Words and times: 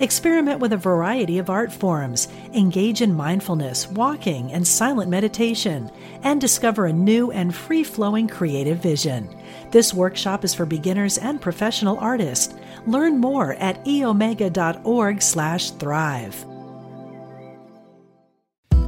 Experiment 0.00 0.60
with 0.60 0.72
a 0.72 0.78
variety 0.78 1.36
of 1.36 1.50
art 1.50 1.70
forms, 1.70 2.28
engage 2.54 3.02
in 3.02 3.14
mindfulness, 3.14 3.86
walking, 3.88 4.50
and 4.50 4.66
silent 4.66 5.10
meditation, 5.10 5.90
and 6.22 6.40
discover 6.40 6.86
a 6.86 6.92
new 6.92 7.30
and 7.32 7.54
free 7.54 7.84
flowing 7.84 8.26
creative 8.26 8.78
vision. 8.78 9.28
This 9.70 9.92
workshop 9.92 10.42
is 10.42 10.54
for 10.54 10.64
beginners 10.64 11.18
and 11.18 11.38
professional 11.38 11.98
artists. 11.98 12.54
Learn 12.86 13.18
more 13.18 13.52
at 13.56 13.84
eomega.org/slash 13.84 15.70
thrive. 15.72 16.46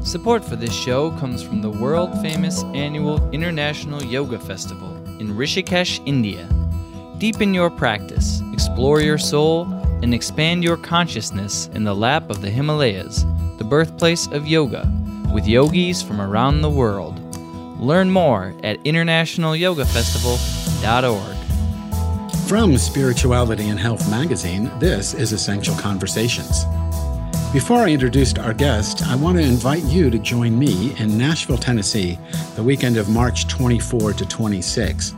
Support 0.02 0.46
for 0.46 0.56
this 0.56 0.74
show 0.74 1.10
comes 1.18 1.42
from 1.42 1.60
the 1.60 1.70
world 1.70 2.22
famous 2.22 2.64
annual 2.74 3.30
International 3.32 4.02
Yoga 4.02 4.38
Festival 4.38 4.96
in 5.20 5.36
Rishikesh, 5.36 6.00
India. 6.06 6.48
Deepen 7.18 7.52
your 7.52 7.68
practice, 7.70 8.40
explore 8.52 9.02
your 9.02 9.18
soul, 9.18 9.66
and 10.02 10.12
expand 10.12 10.64
your 10.64 10.76
consciousness 10.76 11.70
in 11.74 11.84
the 11.84 11.94
lap 11.94 12.28
of 12.28 12.42
the 12.42 12.50
Himalayas, 12.50 13.24
the 13.58 13.64
birthplace 13.64 14.26
of 14.28 14.46
yoga, 14.46 14.86
with 15.32 15.46
yogis 15.46 16.02
from 16.02 16.20
around 16.20 16.60
the 16.60 16.68
world. 16.68 17.18
Learn 17.80 18.10
more 18.10 18.54
at 18.62 18.78
internationalyogafestival.org. 18.84 21.36
From 22.48 22.76
Spirituality 22.76 23.68
and 23.68 23.78
Health 23.78 24.10
magazine, 24.10 24.68
this 24.78 25.14
is 25.14 25.32
Essential 25.32 25.76
Conversations. 25.76 26.64
Before 27.52 27.78
I 27.78 27.90
introduce 27.90 28.34
our 28.34 28.54
guest, 28.54 29.06
I 29.06 29.14
want 29.14 29.38
to 29.38 29.44
invite 29.44 29.84
you 29.84 30.10
to 30.10 30.18
join 30.18 30.58
me 30.58 30.98
in 30.98 31.16
Nashville, 31.16 31.58
Tennessee, 31.58 32.18
the 32.56 32.62
weekend 32.62 32.96
of 32.96 33.08
March 33.08 33.46
24 33.48 34.14
to 34.14 34.26
26, 34.26 35.14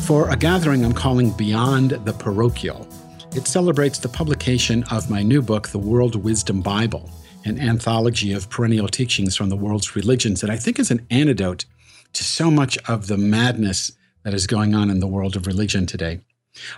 for 0.00 0.30
a 0.30 0.36
gathering 0.36 0.84
I'm 0.84 0.92
calling 0.92 1.30
Beyond 1.30 1.90
the 1.90 2.12
Parochial 2.12 2.88
it 3.34 3.48
celebrates 3.48 3.98
the 3.98 4.08
publication 4.08 4.84
of 4.92 5.10
my 5.10 5.22
new 5.22 5.42
book, 5.42 5.68
The 5.68 5.78
World 5.78 6.14
Wisdom 6.14 6.60
Bible, 6.60 7.10
an 7.44 7.58
anthology 7.58 8.32
of 8.32 8.48
perennial 8.48 8.86
teachings 8.86 9.34
from 9.34 9.48
the 9.48 9.56
world's 9.56 9.96
religions 9.96 10.40
that 10.40 10.50
I 10.50 10.56
think 10.56 10.78
is 10.78 10.92
an 10.92 11.04
antidote 11.10 11.64
to 12.12 12.22
so 12.22 12.48
much 12.48 12.78
of 12.88 13.08
the 13.08 13.16
madness 13.16 13.90
that 14.22 14.34
is 14.34 14.46
going 14.46 14.72
on 14.72 14.88
in 14.88 15.00
the 15.00 15.08
world 15.08 15.34
of 15.34 15.48
religion 15.48 15.84
today. 15.84 16.20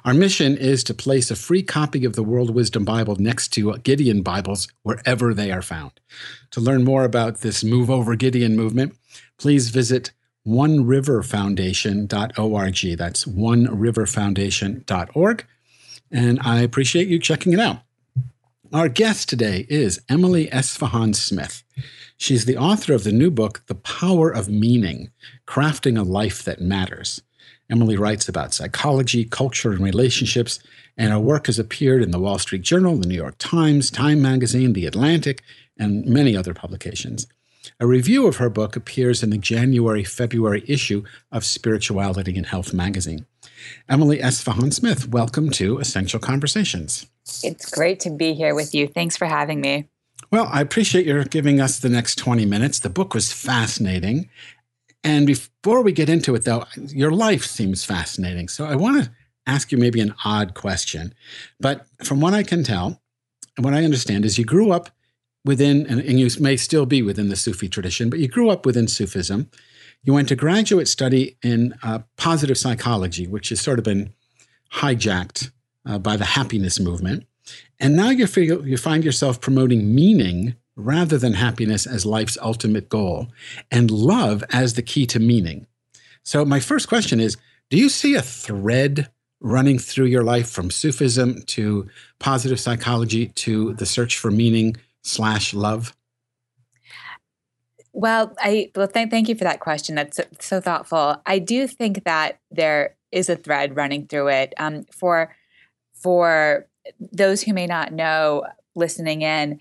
Our 0.07 0.15
mission 0.15 0.57
is 0.57 0.83
to 0.85 0.95
place 0.95 1.31
a 1.31 1.37
free 1.37 1.63
copy 1.63 2.07
of 2.07 2.15
the 2.15 2.23
World 2.23 2.55
Wisdom 2.55 2.87
Bible 2.87 3.17
next 3.17 3.49
to 3.49 3.77
Gideon 3.79 4.23
Bibles 4.23 4.69
wherever 4.83 5.35
they 5.35 5.53
are 5.53 5.61
found. 5.61 5.93
To 6.53 6.63
learn 6.63 6.85
more 6.85 7.05
about 7.05 7.43
this 7.43 7.63
Move 7.63 7.91
Over 7.91 8.17
Gideon 8.17 8.57
movement, 8.57 8.97
please 9.37 9.69
visit 9.69 10.13
oneriverfoundation.org. 10.47 12.99
That's 12.99 13.25
oneriverfoundation.org 13.27 15.47
and 16.11 16.39
I 16.43 16.61
appreciate 16.61 17.09
you 17.09 17.19
checking 17.19 17.53
it 17.53 17.61
out. 17.61 17.81
Our 18.73 18.89
guest 18.89 19.29
today 19.29 19.67
is 19.69 20.01
Emily 20.09 20.49
Esfahani 20.49 21.15
Smith. 21.15 21.63
She's 22.17 22.47
the 22.47 22.57
author 22.57 22.95
of 22.95 23.05
the 23.05 23.13
new 23.13 23.31
book, 23.31 23.63
The 23.67 23.75
Power 23.75 24.31
of 24.31 24.49
Meaning 24.49 25.11
Crafting 25.47 25.99
a 25.99 26.03
Life 26.03 26.43
That 26.45 26.61
Matters. 26.61 27.23
Emily 27.71 27.97
writes 27.97 28.29
about 28.29 28.55
psychology, 28.55 29.25
culture, 29.25 29.73
and 29.73 29.81
relationships, 29.81 30.59
and 30.97 31.13
her 31.13 31.19
work 31.19 31.47
has 31.47 31.59
appeared 31.59 32.03
in 32.03 32.11
the 32.11 32.19
Wall 32.19 32.39
Street 32.39 32.63
Journal, 32.63 32.97
the 32.97 33.07
New 33.07 33.15
York 33.15 33.37
Times, 33.39 33.91
Time 33.91 34.23
Magazine, 34.23 34.73
The 34.73 34.87
Atlantic, 34.87 35.43
and 35.79 36.07
many 36.07 36.37
other 36.37 36.55
publications. 36.55 37.27
A 37.81 37.87
review 37.87 38.27
of 38.27 38.37
her 38.37 38.49
book 38.49 38.77
appears 38.77 39.23
in 39.23 39.31
the 39.31 39.39
January 39.39 40.05
February 40.05 40.65
issue 40.67 41.05
of 41.31 41.45
Spirituality 41.45 42.37
and 42.37 42.47
Health 42.47 42.73
magazine. 42.73 43.27
Emily 43.89 44.19
Esfahani 44.19 44.73
Smith, 44.73 45.09
welcome 45.09 45.51
to 45.51 45.79
Essential 45.79 46.21
Conversations. 46.21 47.07
It's 47.43 47.71
great 47.71 48.01
to 48.01 48.11
be 48.11 48.35
here 48.35 48.55
with 48.55 48.75
you. 48.75 48.87
Thanks 48.87 49.17
for 49.17 49.27
having 49.27 49.61
me. 49.61 49.89
Well, 50.31 50.49
I 50.51 50.61
appreciate 50.61 51.07
your 51.07 51.25
giving 51.25 51.61
us 51.61 51.79
the 51.79 51.89
next 51.89 52.17
20 52.17 52.47
minutes. 52.47 52.79
The 52.79 52.91
book 52.91 53.15
was 53.15 53.33
fascinating. 53.33 54.29
And 55.05 55.27
before 55.27 55.83
we 55.83 55.93
get 55.93 56.09
into 56.09 56.35
it, 56.35 56.45
though, 56.45 56.65
your 56.77 57.13
life 57.13 57.45
seems 57.45 57.85
fascinating. 57.85 58.49
So 58.49 58.65
I 58.65 58.75
want 58.75 59.05
to 59.05 59.11
ask 59.47 59.71
you 59.71 59.79
maybe 59.79 60.01
an 60.01 60.15
odd 60.25 60.55
question. 60.55 61.15
But 61.61 61.87
from 62.03 62.21
what 62.21 62.35
I 62.35 62.43
can 62.43 62.65
tell, 62.65 63.01
and 63.57 63.65
what 63.65 63.75
I 63.75 63.85
understand 63.85 64.25
is 64.25 64.37
you 64.37 64.45
grew 64.45 64.73
up 64.73 64.91
within, 65.45 65.87
and 65.87 66.19
you 66.19 66.29
may 66.41 66.57
still 66.57 66.87
be 66.87 67.03
within 67.03 67.29
the 67.29 67.37
Sufi 67.37 67.69
tradition, 67.69 68.11
but 68.11 68.19
you 68.19 68.27
grew 68.27 68.51
up 68.51 68.67
within 68.67 68.89
Sufism. 68.89 69.49
You 70.07 70.15
went 70.15 70.29
to 70.29 70.37
graduate 70.37 70.87
study 70.87 71.37
in 71.43 71.75
uh, 71.83 71.99
positive 72.17 72.57
psychology, 72.57 73.27
which 73.27 73.49
has 73.49 73.61
sort 73.61 73.81
of 73.81 73.85
been 73.85 74.15
hijacked 74.73 75.51
uh, 75.85 75.99
by 75.99 76.17
the 76.17 76.25
happiness 76.25 76.79
movement. 76.79 77.27
And 77.81 77.97
now 77.97 78.11
you, 78.11 78.29
feel, 78.29 78.65
you 78.65 78.77
find 78.77 79.05
yourself 79.05 79.41
promoting 79.41 79.93
meaning 79.93 80.55
rather 80.77 81.19
than 81.19 81.33
happiness 81.33 81.89
as 81.89 82.07
life's 82.07 82.39
ultimate 82.41 82.89
goal 82.89 83.27
and 83.73 83.91
love 83.91 84.45
as 84.53 84.75
the 84.75 84.83
key 84.83 85.07
to 85.07 85.19
meaning. 85.19 85.67
So, 86.23 86.45
my 86.45 86.61
first 86.61 86.89
question 86.89 87.19
is 87.19 87.37
Do 87.71 87.77
you 87.77 87.89
see 87.89 88.15
a 88.15 88.23
thread 88.23 89.11
running 89.41 89.77
through 89.77 90.07
your 90.07 90.23
life 90.23 90.49
from 90.49 90.71
Sufism 90.71 91.43
to 91.47 91.89
positive 92.21 92.61
psychology 92.61 93.27
to 93.27 93.75
the 93.75 93.87
search 93.87 94.19
for 94.19 94.31
meaning 94.31 94.77
slash 95.03 95.53
love? 95.53 95.97
Well, 97.97 98.37
I 98.39 98.71
well 98.77 98.89
thank 98.89 99.11
thank 99.11 99.27
you 99.27 99.35
for 99.35 99.45
that 99.45 99.61
question. 99.61 99.95
That's 99.95 100.19
so, 100.19 100.25
so, 100.39 100.61
thoughtful. 100.61 101.17
I 101.25 101.39
do 101.39 101.67
think 101.67 102.05
that 102.05 102.39
there 102.51 102.95
is 103.11 103.31
a 103.31 103.37
thread 103.37 103.75
running 103.75 104.07
through 104.07 104.29
it. 104.29 104.53
Um, 104.59 104.85
for 104.93 105.35
for 105.95 106.67
those 107.01 107.41
who 107.41 107.55
may 107.55 107.67
not 107.67 107.95
know, 107.95 108.45
listening 108.75 109.23
in, 109.23 109.61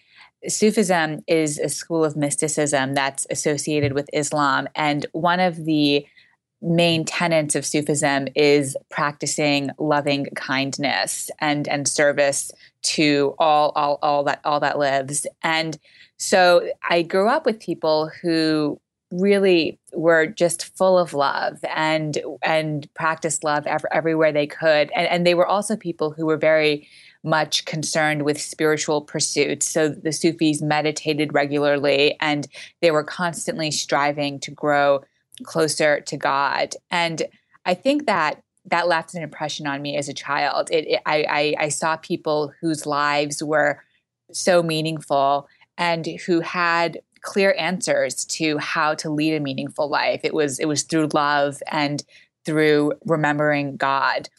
Sufism 0.49 1.23
is 1.27 1.59
a 1.59 1.69
school 1.69 2.03
of 2.03 2.17
mysticism 2.17 2.93
that's 2.93 3.25
associated 3.29 3.93
with 3.93 4.09
Islam, 4.11 4.67
and 4.75 5.05
one 5.13 5.39
of 5.39 5.63
the 5.63 6.05
main 6.61 7.05
tenets 7.05 7.55
of 7.55 7.65
Sufism 7.65 8.27
is 8.35 8.75
practicing 8.89 9.69
loving 9.79 10.25
kindness 10.35 11.31
and 11.39 11.69
and 11.69 11.87
service 11.87 12.51
to 12.85 13.35
all 13.39 13.71
all 13.75 13.99
all 14.01 14.23
that 14.23 14.39
all 14.45 14.59
that 14.59 14.77
lives. 14.77 15.25
And 15.43 15.77
so 16.17 16.69
I 16.89 17.01
grew 17.01 17.27
up 17.27 17.45
with 17.45 17.59
people 17.59 18.11
who 18.21 18.79
really 19.11 19.79
were 19.93 20.25
just 20.25 20.75
full 20.77 20.97
of 20.97 21.13
love 21.13 21.59
and 21.73 22.17
and 22.43 22.91
practiced 22.93 23.43
love 23.43 23.65
ev- 23.67 23.85
everywhere 23.91 24.31
they 24.31 24.47
could. 24.47 24.91
And, 24.95 25.07
and 25.07 25.25
they 25.25 25.33
were 25.33 25.47
also 25.47 25.75
people 25.75 26.11
who 26.11 26.25
were 26.25 26.37
very 26.37 26.87
much 27.23 27.65
concerned 27.65 28.23
with 28.23 28.39
spiritual 28.39 29.01
pursuits. 29.01 29.65
So 29.65 29.89
the 29.89 30.11
sufis 30.11 30.61
meditated 30.61 31.33
regularly 31.33 32.15
and 32.21 32.47
they 32.81 32.91
were 32.91 33.03
constantly 33.03 33.71
striving 33.71 34.39
to 34.41 34.51
grow 34.51 35.03
closer 35.43 36.01
to 36.01 36.17
god. 36.17 36.75
And 36.91 37.23
i 37.65 37.73
think 37.73 38.05
that 38.05 38.41
that 38.65 38.87
left 38.87 39.13
an 39.13 39.23
impression 39.23 39.67
on 39.67 39.81
me 39.81 39.97
as 39.97 40.09
a 40.09 40.13
child 40.13 40.69
it, 40.71 40.87
it 40.87 41.01
I, 41.05 41.25
I 41.29 41.65
i 41.65 41.69
saw 41.69 41.97
people 41.97 42.53
whose 42.61 42.85
lives 42.85 43.43
were 43.43 43.81
so 44.31 44.63
meaningful 44.63 45.47
and 45.77 46.05
who 46.25 46.41
had 46.41 46.99
clear 47.25 47.55
answers 47.57 48.23
to 48.25 48.57
how 48.59 48.93
to 48.95 49.09
lead 49.09 49.33
a 49.33 49.39
meaningful 49.39 49.89
life. 49.89 50.21
It 50.23 50.33
was 50.33 50.59
it 50.59 50.67
was 50.67 50.83
through 50.83 51.09
love 51.13 51.61
and 51.67 52.03
through 52.45 52.93
remembering 53.05 53.77
God. 53.77 54.29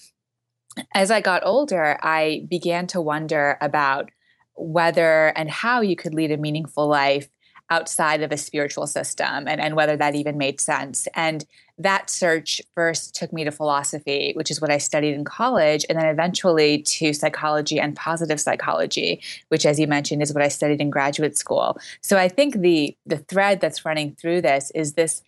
As 0.94 1.10
I 1.10 1.20
got 1.20 1.44
older, 1.44 1.98
I 2.02 2.46
began 2.48 2.86
to 2.88 3.00
wonder 3.00 3.58
about 3.60 4.10
whether 4.54 5.28
and 5.36 5.50
how 5.50 5.80
you 5.80 5.96
could 5.96 6.14
lead 6.14 6.30
a 6.30 6.36
meaningful 6.36 6.86
life 6.86 7.28
outside 7.68 8.22
of 8.22 8.30
a 8.30 8.36
spiritual 8.36 8.86
system 8.86 9.48
and, 9.48 9.60
and 9.60 9.74
whether 9.74 9.96
that 9.96 10.14
even 10.14 10.38
made 10.38 10.60
sense. 10.60 11.08
And 11.14 11.44
that 11.78 12.08
search 12.08 12.62
first 12.74 13.14
took 13.14 13.32
me 13.32 13.44
to 13.44 13.50
philosophy, 13.50 14.32
which 14.34 14.50
is 14.50 14.60
what 14.60 14.70
I 14.70 14.78
studied 14.78 15.14
in 15.14 15.24
college, 15.24 15.84
and 15.88 15.98
then 15.98 16.06
eventually 16.06 16.82
to 16.82 17.12
psychology 17.12 17.78
and 17.78 17.94
positive 17.94 18.40
psychology, 18.40 19.20
which, 19.48 19.66
as 19.66 19.78
you 19.78 19.86
mentioned, 19.86 20.22
is 20.22 20.32
what 20.32 20.42
I 20.42 20.48
studied 20.48 20.80
in 20.80 20.88
graduate 20.88 21.36
school. 21.36 21.78
So 22.00 22.16
I 22.16 22.28
think 22.28 22.60
the 22.60 22.96
the 23.04 23.18
thread 23.18 23.60
that's 23.60 23.84
running 23.84 24.14
through 24.14 24.42
this 24.42 24.70
is 24.74 24.94
this 24.94 25.22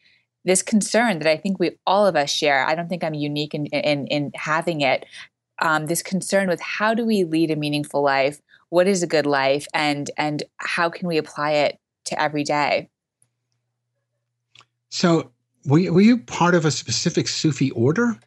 this 0.45 0.63
concern 0.63 1.19
that 1.19 1.29
I 1.29 1.37
think 1.37 1.59
we 1.59 1.73
all 1.87 2.07
of 2.07 2.17
us 2.17 2.31
share. 2.31 2.67
I 2.67 2.75
don't 2.75 2.89
think 2.89 3.05
I'm 3.05 3.15
unique 3.15 3.55
in 3.55 3.67
in, 3.67 4.07
in 4.07 4.33
having 4.35 4.81
it. 4.81 5.05
Um, 5.61 5.87
this 5.87 6.03
concern 6.03 6.49
with 6.49 6.61
how 6.61 6.95
do 6.95 7.05
we 7.05 7.25
lead 7.25 7.51
a 7.51 7.57
meaningful 7.57 8.03
life? 8.03 8.41
What 8.71 8.87
is 8.87 9.03
a 9.03 9.07
good 9.07 9.27
life, 9.27 9.67
and 9.75 10.11
and 10.17 10.43
how 10.57 10.89
can 10.89 11.09
we 11.09 11.19
apply 11.19 11.53
it 11.53 11.79
to 12.07 12.21
every 12.21 12.45
day? 12.45 12.89
So 14.91 15.31
were 15.69 15.79
you, 15.79 15.93
were 15.93 16.01
you 16.01 16.19
part 16.19 16.55
of 16.55 16.65
a 16.65 16.71
specific 16.71 17.29
Sufi 17.29 17.71
order? 17.73 18.19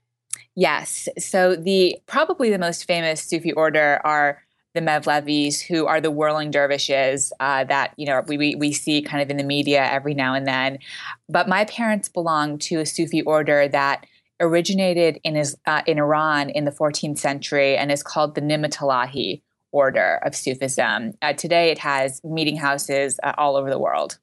Yes. 0.55 1.09
So 1.17 1.55
the 1.55 1.97
probably 2.05 2.49
the 2.49 2.59
most 2.59 2.85
famous 2.85 3.21
Sufi 3.21 3.51
order 3.53 3.99
are 4.03 4.41
the 4.73 4.81
Mevlevis, 4.81 5.61
who 5.61 5.85
are 5.85 5.99
the 5.99 6.11
whirling 6.11 6.51
dervishes 6.51 7.33
uh, 7.39 7.63
that 7.65 7.93
you 7.97 8.05
know 8.05 8.21
we, 8.27 8.38
we, 8.38 8.55
we 8.55 8.71
see 8.71 9.01
kind 9.01 9.21
of 9.21 9.29
in 9.29 9.38
the 9.38 9.43
media 9.43 9.83
every 9.83 10.13
now 10.13 10.33
and 10.33 10.47
then. 10.47 10.79
But 11.27 11.49
my 11.49 11.65
parents 11.65 12.07
belong 12.07 12.57
to 12.59 12.79
a 12.79 12.85
Sufi 12.85 13.21
order 13.23 13.67
that 13.67 14.05
originated 14.39 15.19
in 15.23 15.35
his, 15.35 15.55
uh, 15.65 15.81
in 15.85 15.99
Iran 15.99 16.49
in 16.49 16.65
the 16.65 16.71
14th 16.71 17.19
century 17.19 17.77
and 17.77 17.91
is 17.91 18.01
called 18.01 18.33
the 18.33 18.41
Ni'matullahi 18.41 19.41
order 19.71 20.19
of 20.23 20.35
Sufism. 20.35 21.13
Uh, 21.21 21.33
today, 21.33 21.69
it 21.69 21.77
has 21.77 22.21
meeting 22.23 22.57
houses 22.57 23.19
uh, 23.23 23.33
all 23.37 23.55
over 23.55 23.69
the 23.69 23.79
world. 23.79 24.17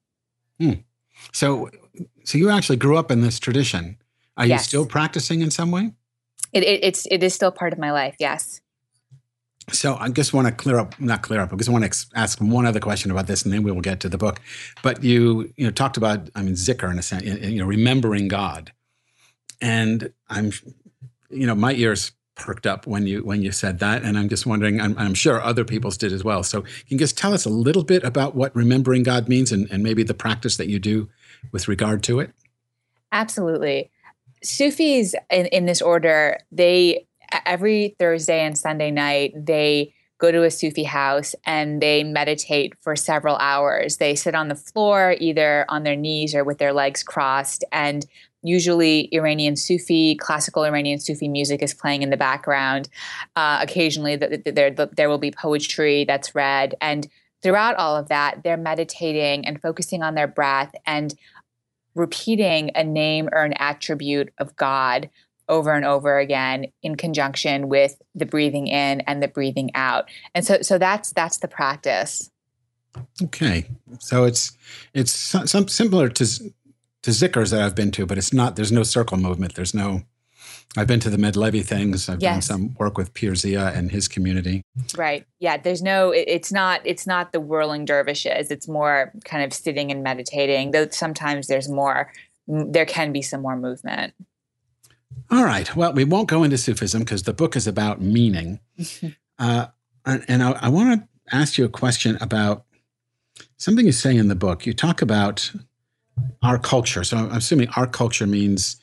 Hmm. 0.58 0.72
So, 1.32 1.70
so 2.24 2.38
you 2.38 2.50
actually 2.50 2.76
grew 2.76 2.96
up 2.96 3.10
in 3.10 3.20
this 3.20 3.38
tradition. 3.38 3.96
Are 4.36 4.46
yes. 4.46 4.60
you 4.60 4.64
still 4.64 4.86
practicing 4.86 5.42
in 5.42 5.50
some 5.50 5.70
way? 5.70 5.92
It, 6.52 6.62
it, 6.62 6.84
it's 6.84 7.06
it 7.10 7.22
is 7.22 7.34
still 7.34 7.50
part 7.50 7.72
of 7.72 7.78
my 7.78 7.92
life. 7.92 8.16
Yes. 8.18 8.60
So 9.70 9.96
I 9.96 10.08
just 10.08 10.32
want 10.32 10.46
to 10.46 10.52
clear 10.52 10.78
up, 10.78 10.98
not 10.98 11.22
clear 11.22 11.40
up. 11.40 11.52
I 11.52 11.56
just 11.56 11.68
want 11.68 11.84
to 11.84 12.06
ask 12.14 12.40
one 12.40 12.64
other 12.64 12.80
question 12.80 13.10
about 13.10 13.26
this, 13.26 13.44
and 13.44 13.52
then 13.52 13.62
we 13.62 13.70
will 13.70 13.82
get 13.82 14.00
to 14.00 14.08
the 14.08 14.16
book. 14.16 14.40
But 14.82 15.04
you, 15.04 15.52
you 15.56 15.66
know, 15.66 15.70
talked 15.70 15.98
about, 15.98 16.30
I 16.34 16.42
mean, 16.42 16.54
zikr 16.54 16.90
in 16.90 16.98
a 16.98 17.02
sense, 17.02 17.24
you 17.24 17.58
know, 17.58 17.66
remembering 17.66 18.28
God, 18.28 18.72
and 19.60 20.10
I'm, 20.28 20.52
you 21.28 21.46
know, 21.46 21.54
my 21.54 21.72
ears 21.74 22.12
perked 22.38 22.66
up 22.66 22.86
when 22.86 23.06
you 23.06 23.24
when 23.24 23.42
you 23.42 23.52
said 23.52 23.78
that, 23.80 24.02
and 24.02 24.18
I'm 24.18 24.28
just 24.28 24.46
wondering. 24.46 24.80
I'm, 24.80 24.96
I'm 24.98 25.14
sure 25.14 25.42
other 25.42 25.64
people's 25.64 25.96
did 25.96 26.12
as 26.12 26.24
well. 26.24 26.42
So 26.42 26.62
can 26.62 26.70
you 26.88 26.98
just 26.98 27.18
tell 27.18 27.34
us 27.34 27.44
a 27.44 27.50
little 27.50 27.84
bit 27.84 28.04
about 28.04 28.34
what 28.34 28.54
remembering 28.54 29.02
God 29.02 29.28
means, 29.28 29.52
and, 29.52 29.70
and 29.70 29.82
maybe 29.82 30.02
the 30.02 30.14
practice 30.14 30.56
that 30.56 30.68
you 30.68 30.78
do 30.78 31.08
with 31.52 31.68
regard 31.68 32.02
to 32.04 32.20
it? 32.20 32.30
Absolutely. 33.12 33.90
Sufis 34.42 35.14
in, 35.30 35.46
in 35.46 35.66
this 35.66 35.82
order, 35.82 36.38
they 36.52 37.06
every 37.44 37.96
Thursday 37.98 38.40
and 38.40 38.56
Sunday 38.56 38.90
night, 38.90 39.32
they 39.34 39.94
go 40.18 40.32
to 40.32 40.42
a 40.42 40.50
Sufi 40.50 40.84
house 40.84 41.34
and 41.44 41.80
they 41.80 42.02
meditate 42.02 42.74
for 42.80 42.96
several 42.96 43.36
hours. 43.36 43.98
They 43.98 44.14
sit 44.14 44.34
on 44.34 44.48
the 44.48 44.56
floor, 44.56 45.14
either 45.20 45.64
on 45.68 45.84
their 45.84 45.96
knees 45.96 46.34
or 46.34 46.42
with 46.42 46.58
their 46.58 46.72
legs 46.72 47.02
crossed. 47.02 47.64
And 47.70 48.04
usually, 48.42 49.08
Iranian 49.12 49.56
Sufi, 49.56 50.14
classical 50.16 50.64
Iranian 50.64 51.00
Sufi 51.00 51.28
music 51.28 51.62
is 51.62 51.74
playing 51.74 52.02
in 52.02 52.10
the 52.10 52.16
background. 52.16 52.88
Uh, 53.36 53.58
occasionally, 53.60 54.16
there, 54.16 54.70
there 54.70 55.08
will 55.08 55.18
be 55.18 55.30
poetry 55.30 56.04
that's 56.04 56.34
read. 56.34 56.74
And 56.80 57.08
throughout 57.42 57.76
all 57.76 57.96
of 57.96 58.08
that, 58.08 58.42
they're 58.44 58.56
meditating 58.56 59.46
and 59.46 59.60
focusing 59.60 60.02
on 60.02 60.14
their 60.14 60.28
breath 60.28 60.74
and 60.86 61.14
repeating 61.94 62.70
a 62.74 62.84
name 62.84 63.28
or 63.32 63.44
an 63.44 63.54
attribute 63.54 64.32
of 64.38 64.54
God 64.56 65.10
over 65.48 65.72
and 65.72 65.84
over 65.84 66.18
again 66.18 66.66
in 66.82 66.94
conjunction 66.94 67.68
with 67.68 68.00
the 68.14 68.26
breathing 68.26 68.66
in 68.66 69.00
and 69.02 69.22
the 69.22 69.28
breathing 69.28 69.70
out. 69.74 70.08
And 70.34 70.44
so 70.44 70.62
so 70.62 70.78
that's 70.78 71.12
that's 71.12 71.38
the 71.38 71.48
practice. 71.48 72.30
Okay. 73.22 73.68
So 73.98 74.24
it's 74.24 74.52
it's 74.94 75.12
some 75.12 75.68
similar 75.68 76.08
to 76.10 76.52
to 77.02 77.10
zikrs 77.10 77.50
that 77.50 77.62
I've 77.62 77.74
been 77.74 77.90
to, 77.92 78.06
but 78.06 78.18
it's 78.18 78.32
not 78.32 78.56
there's 78.56 78.72
no 78.72 78.82
circle 78.82 79.16
movement. 79.16 79.54
There's 79.54 79.74
no 79.74 80.02
I've 80.76 80.86
been 80.86 81.00
to 81.00 81.10
the 81.10 81.16
Mevlevi 81.16 81.64
things. 81.64 82.08
I've 82.08 82.20
yes. 82.20 82.34
done 82.34 82.42
some 82.42 82.74
work 82.74 82.98
with 82.98 83.14
Pir 83.14 83.34
Zia 83.34 83.72
and 83.74 83.90
his 83.90 84.06
community. 84.06 84.62
Right. 84.96 85.24
Yeah. 85.38 85.56
There's 85.56 85.82
no. 85.82 86.10
It, 86.10 86.24
it's 86.28 86.52
not. 86.52 86.80
It's 86.84 87.06
not 87.06 87.32
the 87.32 87.40
whirling 87.40 87.84
dervishes. 87.84 88.50
It's 88.50 88.68
more 88.68 89.12
kind 89.24 89.42
of 89.42 89.52
sitting 89.52 89.90
and 89.90 90.02
meditating. 90.02 90.72
Though 90.72 90.88
sometimes 90.88 91.46
there's 91.46 91.68
more. 91.68 92.12
There 92.46 92.86
can 92.86 93.12
be 93.12 93.22
some 93.22 93.42
more 93.42 93.56
movement. 93.56 94.14
All 95.30 95.44
right. 95.44 95.74
Well, 95.74 95.92
we 95.92 96.04
won't 96.04 96.28
go 96.28 96.42
into 96.42 96.58
Sufism 96.58 97.00
because 97.00 97.24
the 97.24 97.34
book 97.34 97.56
is 97.56 97.66
about 97.66 98.00
meaning. 98.00 98.60
uh, 99.38 99.66
and, 100.06 100.24
and 100.28 100.42
I, 100.42 100.52
I 100.52 100.68
want 100.68 101.02
to 101.02 101.36
ask 101.36 101.58
you 101.58 101.64
a 101.64 101.70
question 101.70 102.16
about 102.20 102.64
something 103.56 103.84
you 103.84 103.92
say 103.92 104.16
in 104.16 104.28
the 104.28 104.34
book. 104.34 104.64
You 104.64 104.72
talk 104.72 105.02
about 105.02 105.52
our 106.42 106.58
culture. 106.58 107.04
So 107.04 107.16
I'm 107.16 107.32
assuming 107.32 107.68
our 107.70 107.86
culture 107.86 108.26
means 108.26 108.76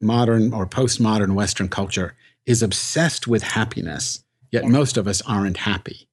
modern 0.00 0.52
or 0.52 0.66
postmodern 0.66 1.34
Western 1.34 1.68
culture 1.68 2.14
is 2.46 2.62
obsessed 2.62 3.26
with 3.26 3.42
happiness, 3.42 4.24
yet 4.50 4.64
yeah. 4.64 4.70
most 4.70 4.96
of 4.96 5.06
us 5.06 5.22
aren't 5.22 5.58
happy. 5.58 6.08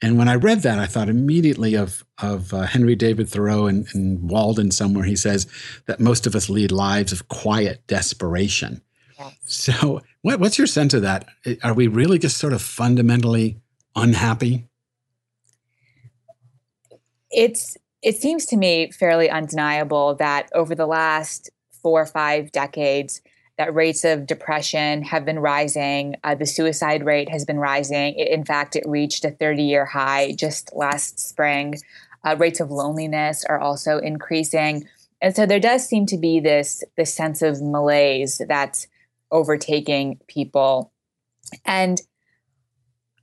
And 0.00 0.16
when 0.16 0.28
I 0.28 0.36
read 0.36 0.62
that, 0.62 0.78
I 0.78 0.86
thought 0.86 1.08
immediately 1.08 1.74
of 1.74 2.04
of 2.22 2.54
uh, 2.54 2.62
Henry 2.62 2.94
David 2.94 3.28
Thoreau 3.28 3.66
in, 3.66 3.86
in 3.94 4.26
Walden 4.28 4.70
somewhere. 4.70 5.04
He 5.04 5.16
says 5.16 5.46
that 5.86 5.98
most 5.98 6.26
of 6.26 6.36
us 6.36 6.48
lead 6.48 6.70
lives 6.70 7.12
of 7.12 7.28
quiet 7.28 7.86
desperation. 7.86 8.82
So, 9.44 10.02
what, 10.22 10.38
what's 10.38 10.58
your 10.58 10.66
sense 10.68 10.94
of 10.94 11.02
that? 11.02 11.26
Are 11.62 11.74
we 11.74 11.88
really 11.88 12.18
just 12.18 12.38
sort 12.38 12.52
of 12.52 12.62
fundamentally 12.62 13.60
unhappy? 13.96 14.68
It's 17.30 17.76
it 18.02 18.16
seems 18.16 18.46
to 18.46 18.56
me 18.56 18.90
fairly 18.90 19.28
undeniable 19.28 20.14
that 20.16 20.48
over 20.54 20.74
the 20.74 20.86
last 20.86 21.50
four 21.82 22.02
or 22.02 22.06
five 22.06 22.52
decades, 22.52 23.20
that 23.56 23.74
rates 23.74 24.04
of 24.04 24.26
depression 24.26 25.02
have 25.02 25.24
been 25.24 25.40
rising. 25.40 26.14
Uh, 26.22 26.34
the 26.36 26.46
suicide 26.46 27.04
rate 27.04 27.28
has 27.28 27.44
been 27.44 27.58
rising. 27.58 28.14
In 28.14 28.44
fact, 28.44 28.76
it 28.76 28.84
reached 28.86 29.24
a 29.24 29.32
30 29.32 29.64
year 29.64 29.84
high 29.84 30.32
just 30.32 30.70
last 30.74 31.18
spring. 31.18 31.74
Uh, 32.24 32.36
rates 32.38 32.60
of 32.60 32.70
loneliness 32.70 33.44
are 33.44 33.58
also 33.58 33.98
increasing. 33.98 34.86
And 35.20 35.34
so 35.34 35.44
there 35.44 35.60
does 35.60 35.86
seem 35.86 36.06
to 36.06 36.16
be 36.16 36.38
this, 36.38 36.84
this 36.96 37.12
sense 37.12 37.42
of 37.42 37.60
malaise 37.60 38.40
that's 38.48 38.86
overtaking 39.32 40.20
people. 40.28 40.92
And 41.64 42.00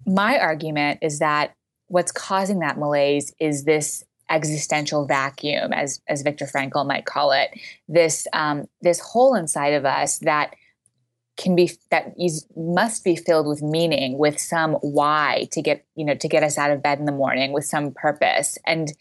my 0.06 0.38
argument 0.38 1.00
is 1.02 1.20
that 1.20 1.56
what's 1.88 2.12
causing 2.12 2.60
that 2.60 2.78
malaise 2.78 3.34
is 3.40 3.64
this 3.64 4.04
existential 4.30 5.06
vacuum, 5.06 5.74
as 5.74 6.02
as 6.08 6.22
Viktor 6.22 6.46
Frankl 6.46 6.86
might 6.86 7.06
call 7.06 7.32
it, 7.32 7.50
this 7.88 8.28
um, 8.34 8.68
this 8.82 9.00
hole 9.00 9.36
inside 9.36 9.74
of 9.74 9.86
us 9.86 10.20
that 10.20 10.56
can 11.38 11.56
be 11.56 11.72
that 11.92 12.14
is, 12.20 12.48
must 12.56 13.04
be 13.04 13.16
filled 13.16 13.48
with 13.48 13.62
meaning, 13.62 14.18
with 14.18 14.40
some 14.40 14.74
why 14.76 15.48
to 15.52 15.62
get 15.62 15.86
you 15.96 16.06
know 16.06 16.16
to 16.16 16.28
get 16.28 16.44
us 16.44 16.58
out 16.58 16.72
of 16.72 16.82
bed 16.82 17.00
in 17.00 17.06
the 17.06 17.12
morning, 17.12 17.52
with 17.52 17.66
some 17.66 17.92
purpose, 17.92 18.58
and 18.66 18.94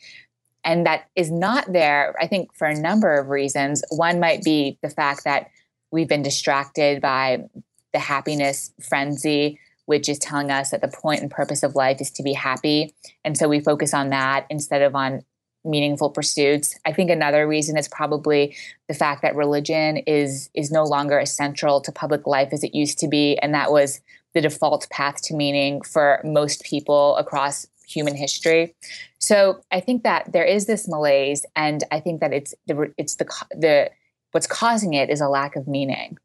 and 0.64 0.86
that 0.86 1.08
is 1.14 1.30
not 1.30 1.72
there. 1.72 2.14
I 2.20 2.26
think 2.26 2.54
for 2.54 2.66
a 2.66 2.78
number 2.78 3.14
of 3.18 3.28
reasons. 3.28 3.82
One 3.90 4.20
might 4.20 4.42
be 4.42 4.78
the 4.82 4.90
fact 4.90 5.24
that 5.24 5.50
we've 5.90 6.08
been 6.08 6.22
distracted 6.22 7.00
by 7.00 7.44
the 7.92 7.98
happiness 7.98 8.72
frenzy 8.82 9.60
which 9.86 10.08
is 10.08 10.18
telling 10.18 10.50
us 10.50 10.70
that 10.70 10.80
the 10.80 10.88
point 10.88 11.20
and 11.20 11.30
purpose 11.30 11.62
of 11.62 11.74
life 11.74 12.00
is 12.00 12.10
to 12.12 12.22
be 12.22 12.32
happy. 12.32 12.94
And 13.24 13.36
so 13.36 13.48
we 13.48 13.60
focus 13.60 13.92
on 13.94 14.10
that 14.10 14.46
instead 14.50 14.82
of 14.82 14.94
on 14.94 15.24
meaningful 15.64 16.10
pursuits. 16.10 16.78
I 16.84 16.92
think 16.92 17.10
another 17.10 17.48
reason 17.48 17.78
is 17.78 17.88
probably 17.88 18.54
the 18.88 18.94
fact 18.94 19.22
that 19.22 19.34
religion 19.34 19.98
is 19.98 20.50
is 20.54 20.70
no 20.70 20.84
longer 20.84 21.18
as 21.18 21.34
central 21.34 21.80
to 21.82 21.92
public 21.92 22.26
life 22.26 22.50
as 22.52 22.62
it 22.62 22.74
used 22.74 22.98
to 22.98 23.08
be. 23.08 23.38
And 23.38 23.54
that 23.54 23.72
was 23.72 24.00
the 24.34 24.40
default 24.40 24.88
path 24.90 25.22
to 25.22 25.34
meaning 25.34 25.80
for 25.80 26.20
most 26.24 26.64
people 26.64 27.16
across 27.16 27.66
human 27.86 28.14
history. 28.14 28.74
So 29.18 29.60
i 29.72 29.80
think 29.80 30.02
that 30.02 30.32
there 30.32 30.44
is 30.44 30.66
this 30.66 30.88
malaise 30.88 31.46
and 31.56 31.84
i 31.90 32.00
think 32.00 32.20
that 32.20 32.32
it's 32.32 32.54
the 32.66 32.92
it's 32.98 33.16
the 33.16 33.26
the 33.50 33.90
what's 34.32 34.46
causing 34.46 34.94
it 34.94 35.10
is 35.10 35.20
a 35.20 35.28
lack 35.28 35.54
of 35.54 35.68
meaning. 35.68 36.18